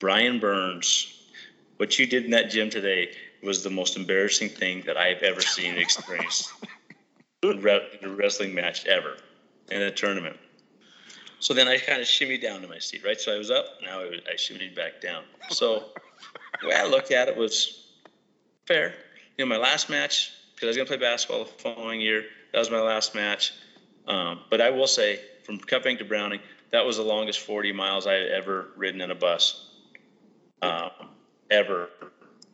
[0.00, 1.30] Brian Burns,
[1.76, 3.10] what you did in that gym today
[3.42, 6.52] was the most embarrassing thing that I have ever seen and experienced
[7.42, 7.64] in
[8.02, 9.16] a wrestling match ever
[9.70, 10.36] in a tournament.
[11.38, 13.20] So then I kind of shimmied down to my seat, right?
[13.20, 15.22] So I was up, now I, I shimmied back down.
[15.50, 15.84] So
[16.60, 17.85] the way I looked at it was
[18.66, 18.94] fair.
[19.38, 22.24] You know, my last match, because I was going to play basketball the following year,
[22.52, 23.52] that was my last match.
[24.06, 26.40] Um, but I will say, from Cut Bank to Browning,
[26.72, 29.70] that was the longest 40 miles I had ever ridden in a bus.
[30.62, 30.90] Um,
[31.50, 31.90] ever.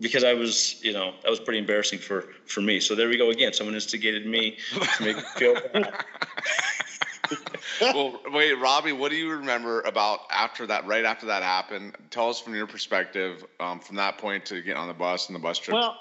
[0.01, 2.81] Because I was, you know, that was pretty embarrassing for, for me.
[2.81, 3.53] So there we go again.
[3.53, 6.05] Someone instigated me to make me feel bad.
[7.81, 10.87] well, wait, Robbie, what do you remember about after that?
[10.87, 14.77] Right after that happened, tell us from your perspective, um, from that point to getting
[14.77, 15.75] on the bus and the bus trip.
[15.75, 15.97] Well,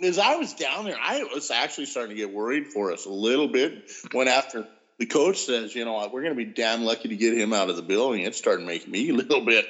[0.00, 3.10] as I was down there, I was actually starting to get worried for us a
[3.10, 3.90] little bit.
[4.12, 4.66] When after
[4.98, 7.70] the coach says, you know, we're going to be damn lucky to get him out
[7.70, 9.66] of the building, it started making me a little bit,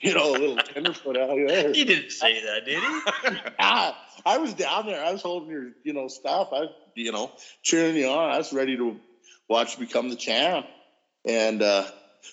[0.00, 1.72] you know, a little tenderfoot out there.
[1.74, 3.40] He didn't say that, did he?
[3.58, 5.04] ah, I was down there.
[5.04, 6.48] I was holding your, you know, stuff.
[6.52, 7.32] I, you know,
[7.62, 8.30] cheering you on.
[8.30, 8.98] I was ready to
[9.48, 10.66] watch you become the champ.
[11.24, 11.84] And uh,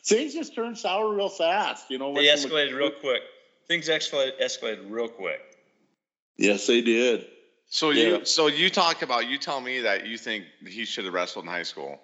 [0.06, 1.90] things just turned sour real fast.
[1.90, 3.22] You know, They went from escalated real quick.
[3.68, 5.40] Things escalated, escalated real quick.
[6.38, 7.26] Yes, they did.
[7.68, 8.04] so yeah.
[8.20, 11.46] you, so you talk about, you tell me that you think he should have wrestled
[11.46, 12.00] in high school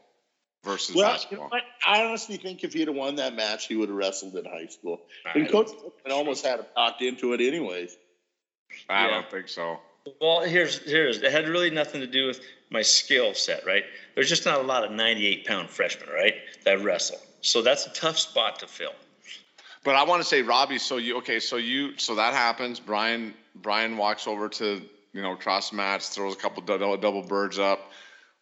[0.64, 1.50] versus Well, you basketball.
[1.52, 1.60] know?
[1.86, 4.68] I honestly think if he'd have won that match, he would have wrestled in high
[4.68, 5.02] school.
[5.26, 7.96] I And Coach Pittman almost had him talked into it, anyways.
[8.88, 9.12] I Yeah.
[9.12, 9.80] don't think so.
[10.22, 13.84] Well, here's here's it had really nothing to do with my skill set, right?
[14.16, 17.20] There's just not a lot of 98 pound freshmen, right, that wrestle.
[17.42, 18.94] So that's a tough spot to fill.
[19.84, 20.78] But I want to say, Robbie.
[20.78, 21.40] So you okay?
[21.40, 22.80] So you so that happens.
[22.80, 24.82] Brian Brian walks over to
[25.14, 27.80] you know cross the mats, throws a couple double, double birds up.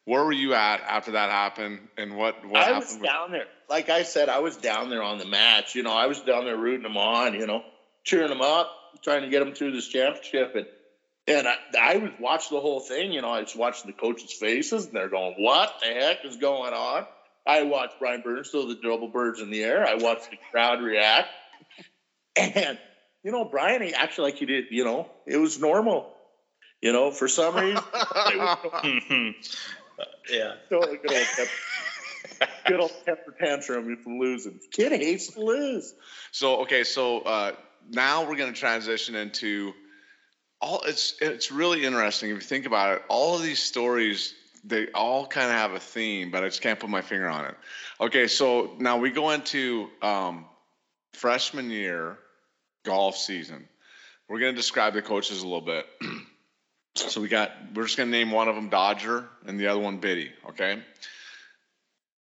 [0.06, 2.80] where were you at after that happened, and what what I happened?
[2.86, 3.46] was with- down there.
[3.70, 5.76] Like I said, I was down there on the match.
[5.76, 7.34] You know, I was down there rooting them on.
[7.36, 7.64] You know,
[8.04, 8.72] cheering them up,
[9.04, 10.56] trying to get them through this championship.
[10.56, 10.66] And
[11.28, 13.12] and I, I was watching the whole thing.
[13.12, 16.38] You know, I was watching the coaches' faces, and they're going, "What the heck is
[16.38, 17.06] going on?"
[17.46, 19.86] I watched Brian Burns throw the double birds in the air.
[19.86, 21.30] I watched the crowd react,
[22.36, 22.78] and
[23.24, 24.66] you know, Brian, he actually like he did.
[24.72, 26.14] You know, it was normal.
[26.82, 28.58] You know, for some reason, was
[30.32, 30.54] yeah.
[30.70, 34.60] Totally good old temper, good old temper tantrum from losing.
[34.72, 35.94] Kid hates to lose.
[36.32, 37.52] So okay, so uh,
[37.90, 39.74] now we're going to transition into
[40.62, 40.82] all.
[40.86, 43.04] It's it's really interesting if you think about it.
[43.08, 46.80] All of these stories, they all kind of have a theme, but I just can't
[46.80, 47.56] put my finger on it.
[48.00, 50.46] Okay, so now we go into um,
[51.14, 52.18] freshman year
[52.86, 53.68] golf season.
[54.30, 55.86] We're going to describe the coaches a little bit.
[56.96, 57.52] so we got.
[57.74, 60.32] We're just going to name one of them Dodger and the other one Biddy.
[60.50, 60.82] Okay.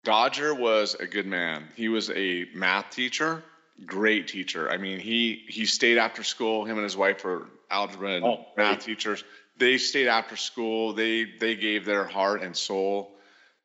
[0.04, 1.68] Dodger was a good man.
[1.76, 3.44] He was a math teacher,
[3.86, 4.68] great teacher.
[4.68, 6.64] I mean, he he stayed after school.
[6.64, 9.24] Him and his wife were algebra and Oh, math teachers.
[9.58, 10.92] They stayed after school.
[10.92, 13.12] They they gave their heart and soul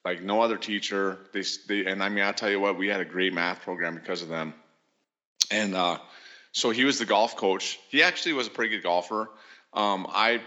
[0.07, 1.17] like no other teacher.
[1.33, 3.95] They they and I mean, I'll tell you what, we had a great math program
[3.95, 4.53] because of them.
[5.51, 5.97] And uh,
[6.53, 7.77] so he was the golf coach.
[7.89, 9.29] He actually was a pretty good golfer.
[9.73, 10.41] Um, I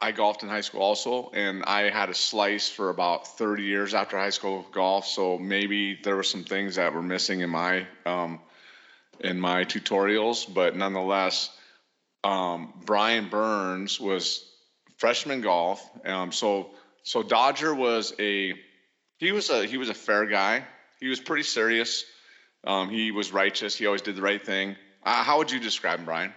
[0.00, 3.94] I golfed in high school also, and I had a slice for about 30 years
[3.94, 5.06] after high school golf.
[5.06, 8.40] So maybe there were some things that were missing in my um,
[9.20, 11.50] in my tutorials, but nonetheless,
[12.24, 14.50] um, Brian Burns was
[14.96, 15.88] freshman golf.
[16.04, 16.70] Um, so
[17.02, 18.54] so Dodger was a
[19.18, 20.64] he was a he was a fair guy.
[21.00, 22.04] He was pretty serious.
[22.66, 23.76] Um, he was righteous.
[23.76, 24.76] He always did the right thing.
[25.04, 26.32] Uh, how would you describe him, Brian?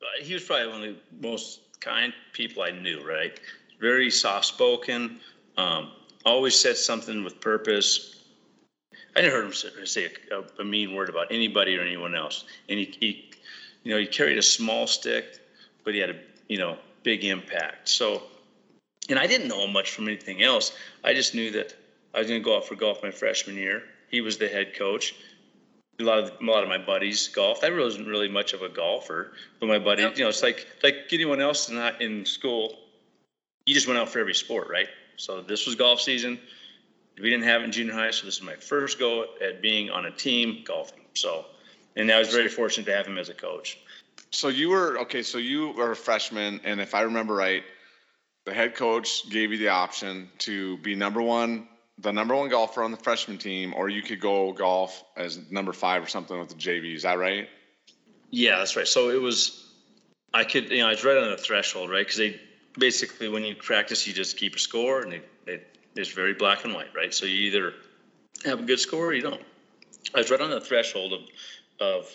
[0.00, 3.38] Uh, he was probably one of the most kind people I knew, right?
[3.80, 5.20] Very soft spoken,
[5.58, 5.92] um,
[6.24, 8.24] always said something with purpose.
[9.14, 12.44] I never heard him say, say a, a mean word about anybody or anyone else.
[12.68, 13.30] And he, he,
[13.88, 15.24] you know, he carried a small stick,
[15.84, 16.16] but he had a,
[16.48, 17.88] you know, big impact.
[17.88, 18.22] So,
[19.08, 20.72] and I didn't know much from anything else.
[21.02, 21.74] I just knew that
[22.14, 23.82] I was going to go out for golf my freshman year.
[24.10, 25.14] He was the head coach
[26.00, 27.64] a lot of a lot of my buddies golfed.
[27.64, 31.08] I wasn't really much of a golfer, but my buddy, you know, it's like like
[31.10, 32.78] anyone else in in school.
[33.66, 34.88] You just went out for every sport, right?
[35.16, 36.38] So this was golf season.
[37.20, 39.90] We didn't have it in junior high, so this is my first go at being
[39.90, 41.04] on a team golfing.
[41.14, 41.46] So,
[41.98, 43.78] and I was very fortunate to have him as a coach.
[44.30, 45.22] So you were okay.
[45.22, 47.64] So you were a freshman, and if I remember right,
[48.44, 52.82] the head coach gave you the option to be number one, the number one golfer
[52.82, 56.50] on the freshman team, or you could go golf as number five or something with
[56.50, 56.94] the JV.
[56.94, 57.48] Is that right?
[58.30, 58.86] Yeah, that's right.
[58.86, 59.66] So it was,
[60.34, 62.04] I could, you know, I was right on the threshold, right?
[62.04, 62.40] Because they
[62.78, 66.64] basically, when you practice, you just keep a score, and it, it, it's very black
[66.64, 67.12] and white, right?
[67.12, 67.72] So you either
[68.44, 69.42] have a good score or you don't.
[70.14, 71.20] I was right on the threshold of,
[71.80, 72.08] of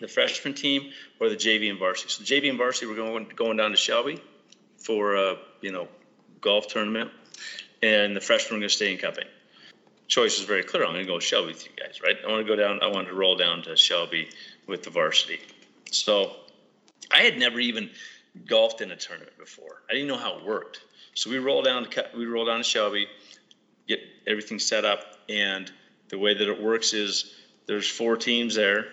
[0.00, 2.10] the freshman team or the JV and varsity.
[2.10, 4.20] So JV and varsity were going going down to Shelby
[4.78, 5.88] for a you know
[6.40, 7.10] golf tournament,
[7.82, 9.28] and the freshmen were going to stay in Cut Bank.
[10.08, 10.84] Choice was very clear.
[10.84, 12.16] I'm going to go with Shelby with you guys, right?
[12.24, 12.80] I want to go down.
[12.82, 14.28] I wanted to roll down to Shelby
[14.66, 15.40] with the varsity.
[15.90, 16.36] So
[17.10, 17.90] I had never even
[18.46, 19.82] golfed in a tournament before.
[19.90, 20.80] I didn't know how it worked.
[21.14, 23.06] So we roll down to we roll down to Shelby,
[23.88, 25.70] get everything set up, and
[26.08, 27.34] the way that it works is
[27.66, 28.86] there's four teams there.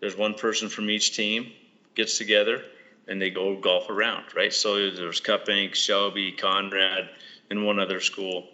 [0.00, 1.52] There's one person from each team
[1.94, 2.62] gets together
[3.08, 4.52] and they go golf around, right?
[4.52, 7.10] So there's Cut Bank, Shelby, Conrad,
[7.50, 8.48] and one other school.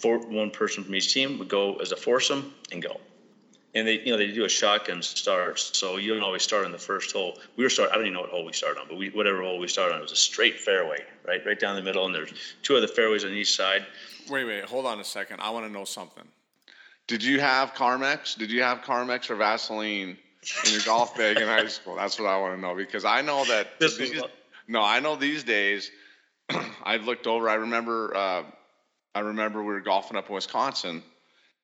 [0.00, 3.00] Four, one person from each team would go as a foursome and go.
[3.74, 6.72] And they, you know, they do a shotgun start, so you don't always start on
[6.72, 7.38] the first hole.
[7.56, 7.88] We were start.
[7.90, 9.94] I don't even know what hole we started on, but we, whatever hole we started
[9.94, 12.86] on, it was a straight fairway, right, right down the middle, and there's two other
[12.86, 13.86] fairways on each side.
[14.28, 15.40] Wait, wait, hold on a second.
[15.40, 16.24] I want to know something.
[17.12, 18.38] Did you have Carmex?
[18.38, 20.16] Did you have Carmex or Vaseline
[20.64, 21.94] in your golf bag in high school?
[21.94, 23.68] That's what I want to know because I know that.
[23.78, 24.22] This was these-
[24.66, 25.90] no, I know these days.
[26.82, 27.50] I've looked over.
[27.50, 28.16] I remember.
[28.16, 28.42] Uh,
[29.14, 31.02] I remember we were golfing up in Wisconsin,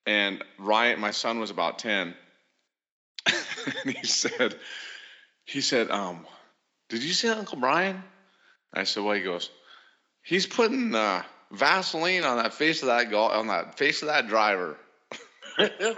[0.04, 2.14] and Ryan, my son, was about ten,
[3.26, 4.54] and he said,
[5.46, 6.26] he said, um,
[6.90, 8.02] "Did you see Uncle Brian?"
[8.74, 9.48] I said, "Well," he goes,
[10.20, 14.28] "He's putting uh, Vaseline on that face of that golf on that face of that
[14.28, 14.76] driver."
[15.58, 15.94] Yeah.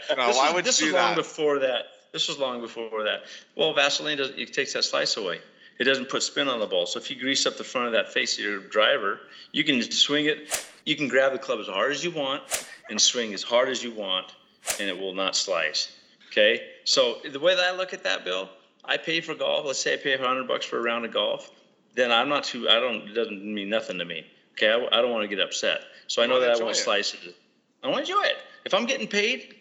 [0.16, 1.16] No, this why was, would you this do was long that?
[1.16, 1.84] before that.
[2.12, 3.24] This was long before that.
[3.56, 4.38] Well, Vaseline doesn't.
[4.38, 5.40] It takes that slice away.
[5.78, 6.86] It doesn't put spin on the ball.
[6.86, 9.20] So if you grease up the front of that face of your driver,
[9.52, 10.66] you can swing it.
[10.86, 12.42] You can grab the club as hard as you want
[12.88, 14.32] and swing as hard as you want,
[14.80, 15.94] and it will not slice.
[16.30, 16.62] Okay.
[16.84, 18.48] So the way that I look at that, Bill,
[18.84, 19.66] I pay for golf.
[19.66, 21.50] Let's say I pay 100 bucks for a round of golf.
[21.94, 22.68] then I'm not too.
[22.68, 23.08] I don't.
[23.08, 24.26] It doesn't mean nothing to me.
[24.52, 25.80] Okay, I, I don't want to get upset.
[26.06, 26.80] So I know wanna that I won't it.
[26.80, 27.36] slice it.
[27.84, 28.36] I want to enjoy it.
[28.64, 29.54] If I'm getting paid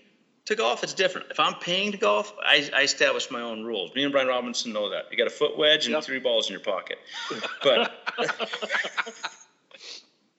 [0.45, 1.27] to golf, it's different.
[1.29, 3.93] If I'm paying to golf, I, I establish my own rules.
[3.95, 5.05] Me and Brian Robinson know that.
[5.11, 6.03] You got a foot wedge and Yep.
[6.03, 6.99] three balls in your pocket.
[7.61, 7.91] But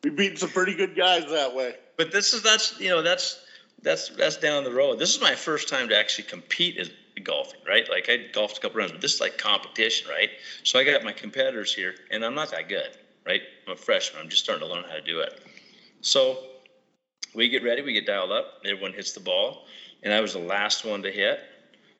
[0.02, 1.74] We beat some pretty good guys that way.
[1.96, 3.38] but this is that's you know that's
[3.82, 4.98] that's that's down the road.
[4.98, 6.90] This is my first time to actually compete in
[7.22, 7.88] golfing, right?
[7.88, 10.30] Like I golfed a couple rounds, but this is like competition, right?
[10.62, 12.90] So I got my competitors here, and I'm not that good,
[13.26, 13.40] right?
[13.66, 14.20] I'm a freshman.
[14.22, 15.40] I'm just starting to learn how to do it.
[16.02, 16.38] So
[17.34, 18.62] we get ready, we get dialed up.
[18.64, 19.64] Everyone hits the ball,
[20.02, 21.40] and I was the last one to hit.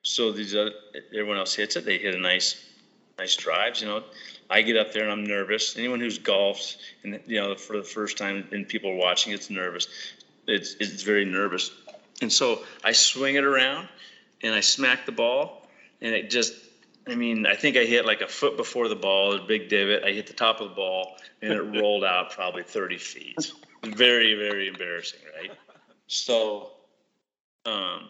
[0.02, 0.72] So these other,
[1.12, 1.84] everyone else hits it.
[1.84, 2.62] They hit a nice,
[3.18, 3.80] nice drives.
[3.80, 4.04] You know,
[4.50, 5.76] I get up there and I'm nervous.
[5.76, 9.50] Anyone who's golfed and you know for the first time and people are watching, it's
[9.50, 9.88] nervous.
[10.46, 11.70] It's it's very nervous.
[12.20, 13.88] And so I swing it around
[14.42, 15.66] and I smack the ball
[16.00, 16.54] and it just.
[17.06, 20.04] I mean, I think I hit like a foot before the ball, a big divot.
[20.04, 23.52] I hit the top of the ball and it rolled out probably 30 feet.
[23.84, 25.50] Very, very embarrassing, right?
[26.06, 26.70] So,
[27.66, 28.08] um,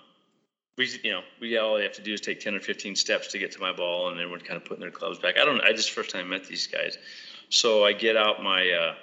[0.76, 3.38] we, you know, we all have to do is take 10 or 15 steps to
[3.38, 5.38] get to my ball, and everyone kind of putting their clubs back.
[5.38, 6.98] I don't, I just first time met these guys,
[7.48, 8.94] so I get out my, uh,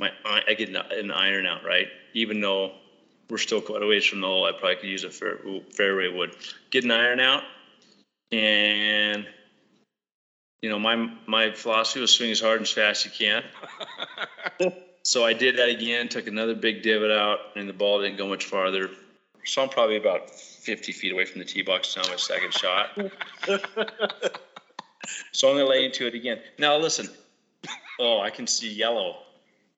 [0.00, 1.88] my, I get an- an iron out, right?
[2.14, 2.72] Even though
[3.28, 5.38] we're still quite a ways from the hole, I probably could use a fair,
[5.70, 6.34] fairway wood.
[6.70, 7.42] Get an iron out,
[8.30, 9.26] and
[10.62, 14.72] you know, my my philosophy was swing as hard and as fast as you can.
[15.02, 18.28] So I did that again, took another big divot out, and the ball didn't go
[18.28, 18.90] much farther.
[19.44, 22.90] So I'm probably about 50 feet away from the tee box now, my second shot.
[25.32, 26.38] so I'm going to lay into it again.
[26.58, 27.08] Now, listen.
[27.98, 29.16] Oh, I can see yellow.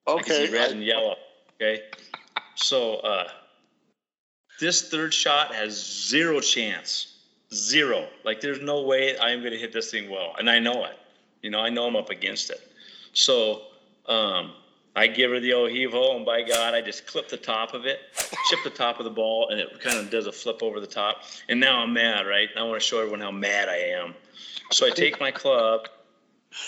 [0.06, 0.20] Okay.
[0.20, 1.16] I can see red and yellow.
[1.54, 1.82] Okay.
[2.56, 3.28] So uh,
[4.60, 7.18] this third shot has zero chance.
[7.52, 8.08] Zero.
[8.24, 10.98] Like there's no way I'm going to hit this thing well, and I know it.
[11.42, 12.60] You know, I know I'm up against it.
[13.12, 13.62] So
[14.06, 14.52] um,
[14.96, 17.98] I give her the ho, and by God, I just clip the top of it,
[18.48, 20.86] chip the top of the ball, and it kind of does a flip over the
[20.86, 21.22] top.
[21.48, 22.48] And now I'm mad, right?
[22.56, 24.14] I want to show everyone how mad I am.
[24.70, 25.88] So I take my club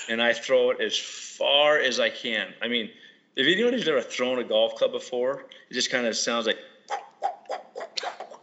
[0.09, 2.53] and I throw it as far as I can.
[2.61, 2.91] I mean,
[3.37, 6.59] if anybody's ever thrown a golf club before, it just kind of sounds like,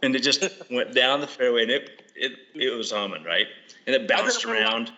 [0.02, 3.46] and it just went down the fairway, and it it it was humming, right?
[3.86, 4.92] And it bounced around.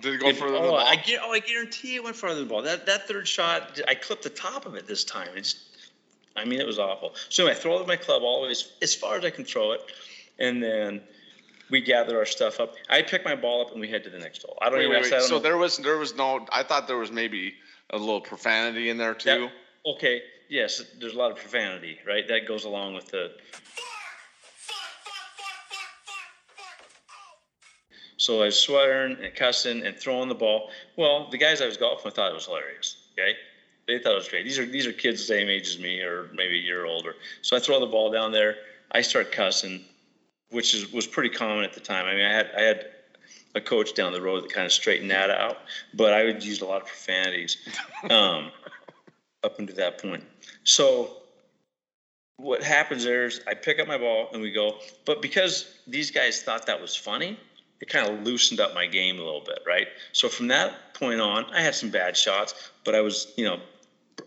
[0.00, 0.86] Did it go It- further than the oh, ball?
[0.86, 2.62] I, gu- oh, I guarantee it went farther than the ball.
[2.62, 5.28] That that third shot, I clipped the top of it this time.
[5.36, 5.54] It's,
[6.36, 7.14] I mean, it was awful.
[7.30, 9.72] So anyway, I throw my club all the way as, far as I can throw
[9.72, 9.80] it,
[10.38, 11.00] and then
[11.70, 12.74] we gather our stuff up.
[12.90, 14.58] I pick my ball up and we head to the next hole.
[14.60, 14.96] I don't Wait, even.
[14.96, 15.10] wait, wait.
[15.10, 16.46] don't So know- there was there was no.
[16.52, 17.54] I thought there was maybe
[17.90, 19.28] a little profanity in there too.
[19.30, 19.52] That-
[19.94, 22.28] okay, yes, there's a lot of profanity, right?
[22.28, 23.32] That goes along with the.
[28.16, 30.70] So I was swearing and cussing and throwing the ball.
[30.96, 32.96] Well, the guys I was golfing with thought it was hilarious.
[33.12, 33.34] Okay,
[33.86, 34.44] they thought it was great.
[34.44, 37.14] These are these are kids the same age as me, or maybe a year older.
[37.42, 38.56] So I throw the ball down there.
[38.92, 39.84] I start cussing,
[40.50, 42.06] which is was pretty common at the time.
[42.06, 42.86] I mean, I had I had
[43.54, 45.58] a coach down the road that kind of straightened that out,
[45.94, 47.56] but I would use a lot of profanities
[48.10, 48.50] um,
[49.42, 50.24] up until that point.
[50.64, 51.16] So
[52.36, 56.10] what happens there is I pick up my ball and we go, but because these
[56.10, 57.38] guys thought that was funny,
[57.80, 59.86] it kind of loosened up my game a little bit, right?
[60.12, 63.60] So from that point on, I had some bad shots, but I was, you know,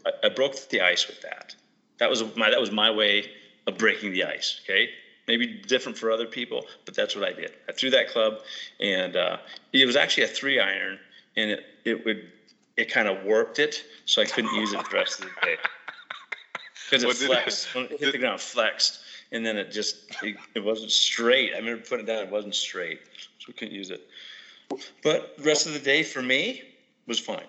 [0.06, 1.56] I, I broke the ice with that.
[1.98, 3.30] That was my that was my way
[3.68, 4.62] of breaking the ice.
[4.64, 4.90] Okay,
[5.28, 7.52] maybe different for other people, but that's what I did.
[7.68, 8.40] I threw that club,
[8.80, 9.38] and uh,
[9.74, 11.00] it was actually a three iron,
[11.36, 12.32] and it it would
[12.78, 15.58] it kind of warped it, so I couldn't use it the rest of the day
[16.90, 19.00] because it flexed it hit the ground, flexed,
[19.32, 21.54] and then it just it, it wasn't straight.
[21.54, 23.02] I remember putting it down; it wasn't straight,
[23.50, 24.08] we couldn't use it.
[25.04, 26.62] But the rest of the day for me
[27.08, 27.48] was fine.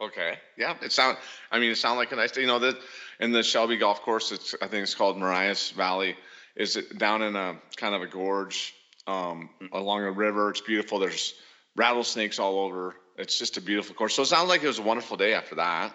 [0.00, 0.38] Okay.
[0.56, 0.76] Yeah.
[0.80, 1.18] It sound.
[1.50, 2.30] I mean, it sounded like a nice.
[2.30, 2.42] day.
[2.42, 2.78] You know, the
[3.18, 6.16] in the Shelby Golf Course, it's I think it's called Marias Valley.
[6.54, 8.72] Is it down in a kind of a gorge
[9.08, 10.50] um, along a river?
[10.50, 11.00] It's beautiful.
[11.00, 11.34] There's
[11.76, 12.94] rattlesnakes all over.
[13.18, 14.14] It's just a beautiful course.
[14.14, 15.92] So it sounded like it was a wonderful day after that.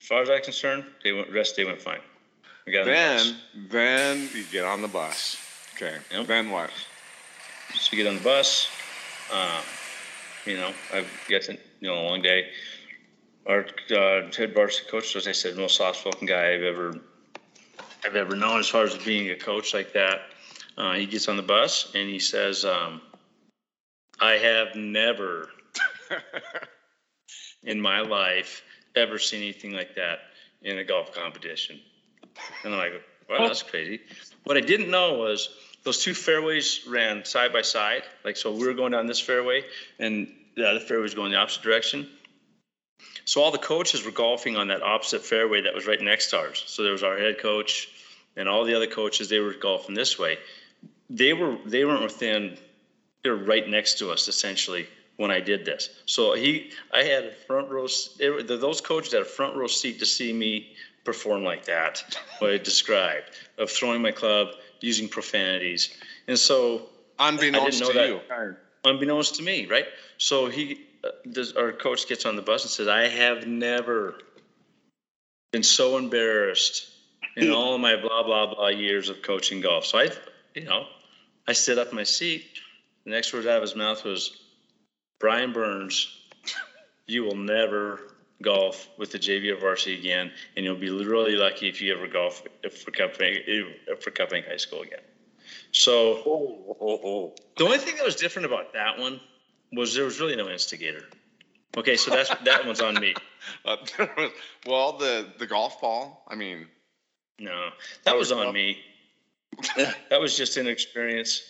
[0.00, 2.00] As far as I'm concerned, they went rest day went fine.
[2.66, 2.84] On the.
[2.84, 3.36] Then,
[3.68, 5.36] then you get on the bus.
[5.76, 5.96] Okay.
[6.10, 6.26] Yep.
[6.26, 6.70] Then what?
[7.74, 8.68] So you get on the bus.
[9.32, 9.62] Um,
[10.46, 12.48] you know, I've got to, you know a long day.
[13.46, 17.00] Our uh, head varsity coach, as I said, the most soft-spoken guy I've ever
[18.04, 20.20] I've ever known as far as being a coach like that.
[20.76, 23.00] Uh, he gets on the bus and he says, um,
[24.20, 25.48] "I have never
[27.62, 28.62] in my life
[28.96, 30.20] ever seen anything like that
[30.62, 31.80] in a golf competition."
[32.64, 34.00] And I'm like, "Wow, that's crazy."
[34.44, 35.50] What I didn't know was
[35.82, 38.02] those two fairways ran side by side.
[38.24, 39.64] Like, so we were going down this fairway,
[39.98, 42.08] and the other fairway was going the opposite direction.
[43.24, 46.38] So all the coaches were golfing on that opposite fairway that was right next to
[46.38, 46.62] ours.
[46.66, 47.88] So there was our head coach
[48.36, 49.28] and all the other coaches.
[49.28, 50.38] They were golfing this way.
[51.08, 52.58] They were they weren't within.
[53.22, 55.90] They were right next to us essentially when I did this.
[56.06, 57.86] So he, I had a front row.
[58.18, 60.72] It, those coaches had a front row seat to see me
[61.04, 62.02] perform like that.
[62.38, 64.48] What I described of throwing my club,
[64.80, 65.90] using profanities,
[66.26, 68.20] and so unbeknownst to that, you,
[68.84, 69.86] unbeknownst to me, right?
[70.18, 74.18] So he, uh, this, our coach gets on the bus and says, "I have never
[75.52, 76.88] been so embarrassed
[77.36, 80.10] in all of my blah blah blah years of coaching golf." So I,
[80.54, 80.86] you know,
[81.46, 82.46] I sit up in my seat.
[83.04, 84.36] The next words out of his mouth was,
[85.18, 86.20] Brian Burns,
[87.06, 88.09] you will never
[88.42, 92.42] golf with the JV varsity again, and you'll be really lucky if you ever golf
[92.70, 95.00] for Cup for Cup High School again.
[95.72, 97.34] So oh, oh, oh.
[97.56, 99.20] the only thing that was different about that one
[99.72, 101.04] was there was really no instigator.
[101.76, 103.14] Okay, so that's that one's on me.
[103.64, 103.76] Uh,
[104.66, 106.24] well, the the golf ball.
[106.28, 106.66] I mean,
[107.38, 107.70] no,
[108.04, 108.78] that was on me.
[109.76, 111.42] that was just inexperience.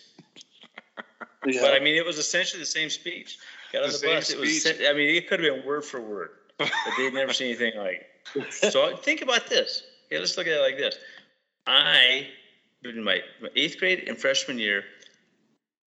[1.45, 1.61] Yeah.
[1.61, 3.39] But I mean, it was essentially the same speech.
[3.73, 4.29] Got on the, the bus.
[4.29, 4.65] It was.
[4.65, 6.29] I mean, it could have been word for word,
[6.65, 8.07] but they'd never seen anything like.
[8.35, 8.53] It.
[8.71, 9.83] So think about this.
[10.05, 10.97] Okay, let's look at it like this.
[11.65, 12.27] I,
[12.83, 14.83] in my, my eighth grade and freshman year,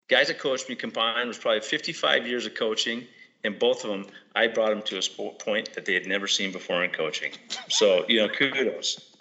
[0.09, 3.05] guys that coached me combined was probably 55 years of coaching,
[3.43, 6.51] and both of them, I brought them to a point that they had never seen
[6.51, 7.31] before in coaching.
[7.69, 9.15] So you know, kudos.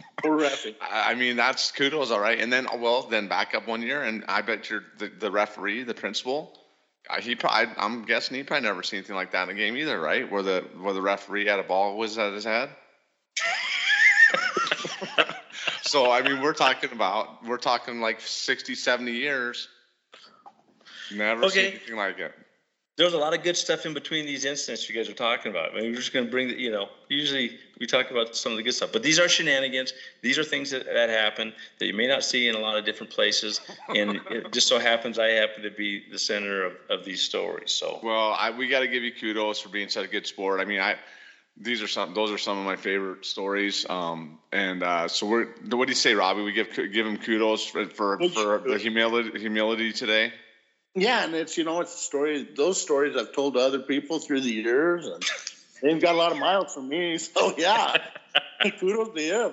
[0.80, 2.40] I mean, that's kudos, all right.
[2.40, 5.82] And then, well, then back up one year, and I bet you're the, the referee,
[5.82, 6.57] the principal,
[7.20, 10.00] he probably, I'm guessing he probably never seen anything like that in a game either,
[10.00, 10.30] right?
[10.30, 12.70] Where the where the referee had a ball was at his head.
[15.82, 19.68] so I mean, we're talking about we're talking like 60, 70 years.
[21.12, 21.55] Never okay.
[21.55, 22.32] seen anything like it
[22.97, 25.72] there's a lot of good stuff in between these incidents you guys are talking about.
[25.72, 28.53] I mean, we're just going to bring the, you know, usually we talk about some
[28.53, 29.92] of the good stuff, but these are shenanigans.
[30.22, 32.84] These are things that, that happen that you may not see in a lot of
[32.84, 33.61] different places.
[33.88, 37.72] And it just so happens I happen to be the center of, of these stories.
[37.72, 40.61] So, well, I, we got to give you kudos for being such a good sport.
[40.61, 40.95] I mean, I,
[41.57, 43.86] these are some, those are some of my favorite stories.
[43.90, 46.42] Um, and, uh, so we're, what do you say, Robbie?
[46.42, 50.32] We give, give him kudos for, for, for the humility, humility today.
[50.95, 52.49] Yeah, and it's you know it's a story.
[52.57, 55.22] Those stories I've told to other people through the years, and
[55.82, 57.18] they've got a lot of miles from me.
[57.18, 57.97] So yeah,
[58.78, 59.53] kudos to him.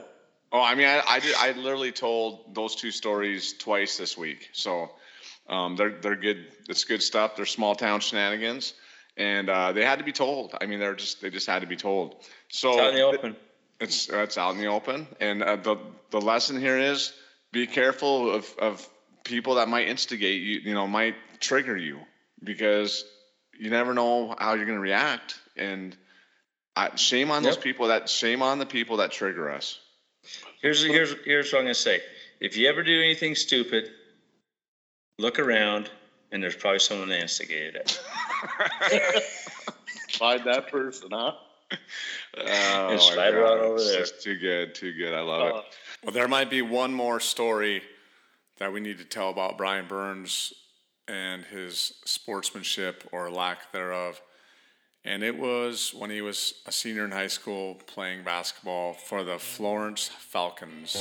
[0.53, 4.49] Oh, I mean, I, I, did, I literally told those two stories twice this week.
[4.51, 4.91] So
[5.47, 6.45] um, they're they're good.
[6.69, 7.35] It's good stuff.
[7.35, 8.73] They're small town shenanigans,
[9.17, 10.53] and uh, they had to be told.
[10.59, 12.15] I mean, they're just they just had to be told.
[12.49, 13.35] So it's out in the open.
[13.79, 15.77] It's it's out in the open, and uh, the
[16.11, 17.13] the lesson here is
[17.51, 18.87] be careful of of
[19.23, 20.59] people that might instigate you.
[20.59, 21.99] You know, might trigger you
[22.43, 23.03] because
[23.59, 25.39] you never know how you're going to react.
[25.57, 25.95] And
[26.75, 27.53] I, shame on yep.
[27.53, 29.79] those people that shame on the people that trigger us.
[30.61, 32.01] Here's here's here's what I'm going to say.
[32.39, 33.89] If you ever do anything stupid,
[35.17, 35.89] look around,
[36.31, 37.99] and there's probably someone that instigated it.
[40.11, 41.33] Find that person, huh?
[42.37, 44.01] Oh, and slide right over there.
[44.01, 45.13] It's too good, too good.
[45.13, 45.63] I love uh, it.
[46.03, 47.81] Well, there might be one more story
[48.57, 50.53] that we need to tell about Brian Burns
[51.11, 54.21] and his sportsmanship or lack thereof.
[55.03, 59.37] And it was when he was a senior in high school playing basketball for the
[59.37, 60.95] Florence Falcons.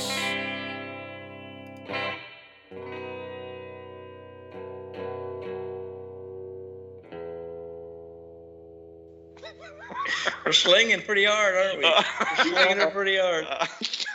[10.43, 11.83] We're slinging pretty hard, aren't we?
[12.43, 13.47] We're slinging her pretty hard.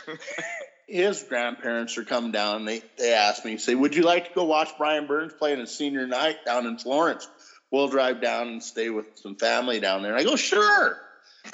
[0.86, 2.64] his grandparents are coming down.
[2.64, 5.60] They they asked me, say, would you like to go watch Brian Burns play in
[5.60, 7.28] a senior night down in Florence?
[7.70, 10.12] We'll drive down and stay with some family down there.
[10.12, 10.96] And I go, sure.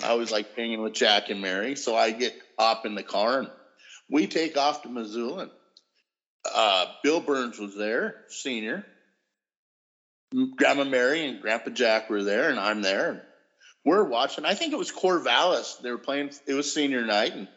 [0.05, 3.41] I was like hanging with Jack and Mary, so I get up in the car
[3.41, 3.51] and
[4.11, 5.51] we take off to Missoula.
[6.53, 8.85] Uh, Bill Burns was there, senior.
[10.57, 13.23] Grandma Mary and Grandpa Jack were there, and I'm there.
[13.85, 14.45] We're watching.
[14.45, 15.81] I think it was Corvallis.
[15.81, 16.31] They were playing.
[16.47, 17.49] It was senior night, and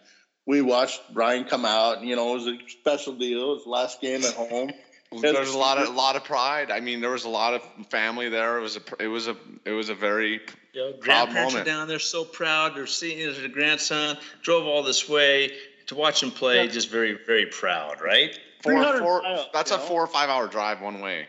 [0.46, 2.04] we watched Brian come out.
[2.04, 3.52] You know, it was a special deal.
[3.52, 4.72] It was the last game at home.
[5.22, 6.72] There's a lot of a lot of pride.
[6.72, 8.58] I mean, there was a lot of family there.
[8.58, 10.41] It was a it was a it was a very
[10.74, 11.70] you know, grandparents moment.
[11.70, 12.76] are down there so proud.
[12.76, 15.52] They're seeing their grandson drove all this way
[15.88, 16.66] to watch him play.
[16.66, 16.72] Yeah.
[16.72, 18.38] Just very very proud, right?
[18.62, 19.84] Four, four, miles, that's a know?
[19.84, 21.28] four or five hour drive one way.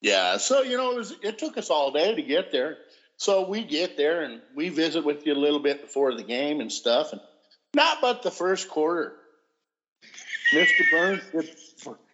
[0.00, 2.78] Yeah, so you know it was it took us all day to get there.
[3.16, 6.60] So we get there and we visit with you a little bit before the game
[6.60, 7.20] and stuff and
[7.74, 9.14] not but the first quarter.
[10.54, 10.90] Mr.
[10.90, 11.22] Burns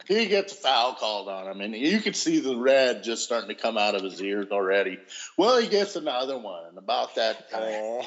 [0.09, 3.49] he gets a foul called on him, and you could see the red just starting
[3.49, 4.99] to come out of his ears already.
[5.37, 8.07] Well, he gets another one, and about that time,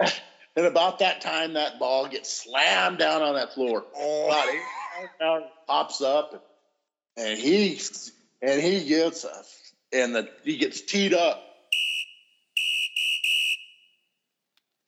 [0.56, 3.84] and about that time, that ball gets slammed down on that floor.
[3.94, 4.60] About eight
[4.98, 6.44] miles an hour, pops up,
[7.16, 7.80] and he
[8.42, 9.44] and he gets a,
[9.92, 11.40] and the he gets teed up.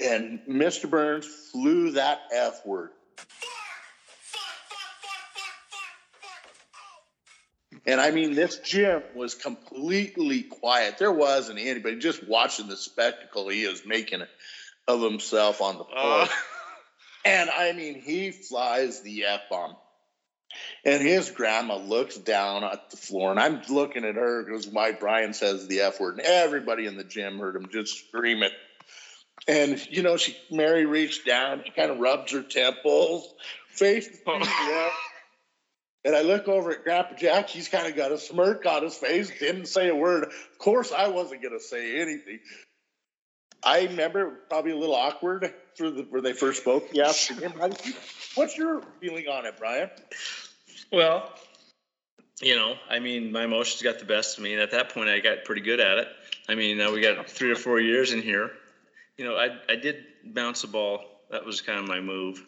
[0.03, 0.89] And Mr.
[0.89, 2.91] Burns flew that F word.
[7.85, 10.99] And I mean, this gym was completely quiet.
[10.99, 14.23] There wasn't anybody just watching the spectacle he was making
[14.87, 15.97] of himself on the floor.
[15.97, 16.29] Uh.
[17.25, 19.77] and I mean, he flies the F bomb.
[20.85, 24.93] And his grandma looks down at the floor, and I'm looking at her because why
[24.93, 28.53] Brian says the F word, and everybody in the gym heard him just scream it.
[29.49, 33.33] And you know, she Mary reached down, she kind of rubs her temples,
[33.69, 34.39] face oh.
[34.39, 34.93] turned up.
[36.05, 37.49] And I look over at Grandpa Jack.
[37.49, 39.31] He's kind of got a smirk on his face.
[39.39, 40.25] Didn't say a word.
[40.25, 42.41] Of course, I wasn't going to say anything.
[43.63, 46.89] I remember probably a little awkward through the where they first spoke.
[46.93, 47.95] He asked him, "How did you-
[48.35, 49.91] "What's your feeling on it, Brian?"
[50.91, 51.33] Well,
[52.41, 55.09] you know, I mean, my emotions got the best of me, and at that point,
[55.09, 56.09] I got pretty good at it.
[56.49, 58.51] I mean, now we got three or four years in here.
[59.17, 61.01] You know, I I did bounce a ball.
[61.31, 62.45] That was kind of my move.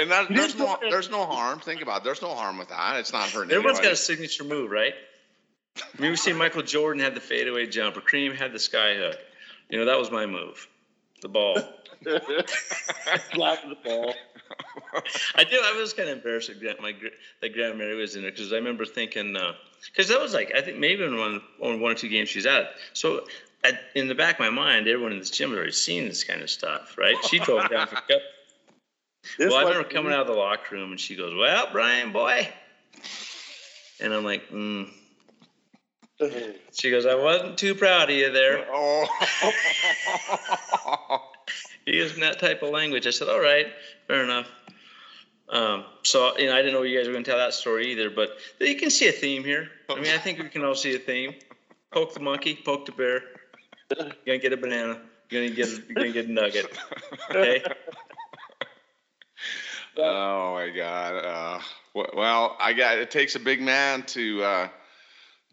[0.00, 1.60] And that, there's no there's no harm.
[1.60, 2.04] Think about it.
[2.04, 2.96] There's no harm with that.
[3.00, 4.94] It's not hurting Everyone's got a signature move, right?
[5.76, 8.00] I mean, we see Michael Jordan had the fadeaway jumper.
[8.00, 9.18] Kareem had the sky hook.
[9.68, 10.66] You know, that was my move.
[11.20, 11.58] The ball.
[13.32, 14.14] Slap the ball.
[15.34, 15.60] I do.
[15.62, 16.94] I was kind of embarrassed that my
[17.42, 19.36] that Grandma Mary was in there because I remember thinking
[19.86, 22.46] because that was like I think maybe in one on one or two games she's
[22.46, 22.70] at.
[22.94, 23.26] So
[23.64, 26.24] at, in the back of my mind, everyone in this gym had already seen this
[26.24, 27.16] kind of stuff, right?
[27.26, 28.08] She drove down for cup.
[29.36, 32.10] This Well, I remember coming out of the locker room and she goes, "Well, Brian,
[32.10, 32.48] boy,"
[34.00, 34.88] and I'm like, mm.
[36.72, 39.06] She goes, "I wasn't too proud of you there." Oh.
[41.92, 43.06] Using that type of language.
[43.06, 43.66] I said, all right,
[44.06, 44.48] fair enough.
[45.48, 47.90] Um, so, you know, I didn't know you guys were going to tell that story
[47.92, 48.30] either, but
[48.60, 49.68] you can see a theme here.
[49.88, 51.34] I mean, I think we can all see a theme.
[51.90, 53.22] Poke the monkey, poke the bear.
[53.90, 55.00] You're gonna get a banana.
[55.28, 55.68] You're gonna get.
[55.68, 56.66] You're gonna get a nugget.
[57.30, 57.62] Okay.
[59.96, 61.14] oh my God.
[61.24, 61.60] Uh,
[62.14, 62.98] well, I got.
[62.98, 64.68] It takes a big man to uh,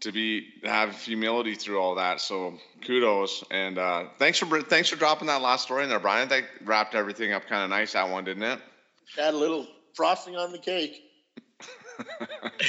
[0.02, 2.22] to be have humility through all that.
[2.22, 6.30] So kudos and uh, thanks for thanks for dropping that last story in there, Brian.
[6.30, 7.94] That wrapped everything up kind of nice.
[7.94, 8.60] That one, didn't it?
[9.16, 11.04] Had a little frosting on the cake.
[12.00, 12.50] Uh,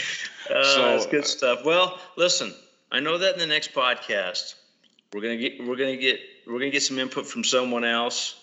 [0.49, 1.65] So, that's good uh, stuff.
[1.67, 2.55] Well, listen,
[2.91, 4.55] I know that in the next podcast
[5.13, 8.35] we're gonna get we're gonna get we're gonna get some input from someone else,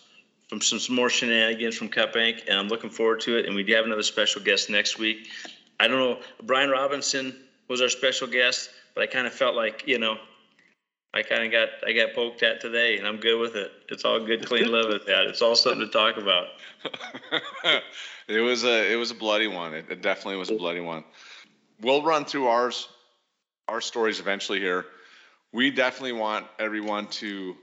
[0.49, 3.45] from some, some more shenanigans from Cut Bank, and I'm looking forward to it.
[3.45, 5.27] And we do have another special guest next week.
[5.79, 7.35] I don't know, Brian Robinson
[7.67, 10.17] was our special guest, but I kind of felt like you know.
[11.13, 13.71] I kind of got I got poked at today, and I'm good with it.
[13.87, 15.27] It's all good, clean love at that.
[15.27, 16.47] It's all something to talk about.
[18.27, 19.73] it was a it was a bloody one.
[19.73, 21.05] It, it definitely was a bloody one.
[21.79, 22.89] We'll run through ours
[23.67, 24.85] our stories eventually here.
[25.51, 27.55] We definitely want everyone to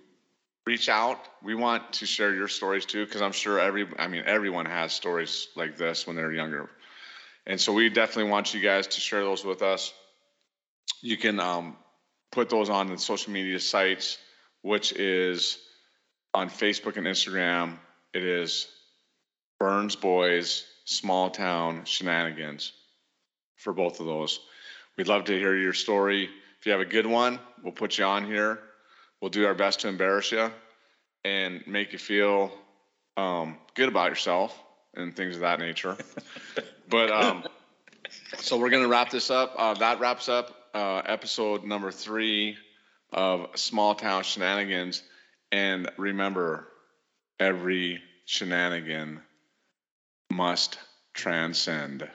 [0.67, 1.19] reach out.
[1.43, 4.93] We want to share your stories too, because I'm sure every I mean everyone has
[4.93, 6.71] stories like this when they're younger,
[7.47, 9.93] and so we definitely want you guys to share those with us.
[11.01, 11.77] You can um,
[12.31, 14.19] put those on the social media sites,
[14.63, 15.59] which is
[16.35, 17.79] on Facebook and Instagram.
[18.15, 18.69] It is
[19.59, 22.73] Burns Boys Small Town Shenanigans
[23.57, 24.41] for both of those.
[24.97, 26.29] We'd love to hear your story.
[26.61, 28.61] If you have a good one, we'll put you on here.
[29.21, 30.51] We'll do our best to embarrass you
[31.25, 32.53] and make you feel
[33.17, 34.57] um, good about yourself
[34.95, 35.97] and things of that nature.
[36.89, 37.45] but um,
[38.39, 39.55] so we're to wrap this up.
[39.57, 42.57] Uh, that wraps up uh, episode number three
[43.13, 45.03] of Small Town Shenanigans.
[45.51, 46.67] And remember,
[47.39, 49.21] every shenanigan
[50.31, 50.79] must
[51.13, 52.09] transcend.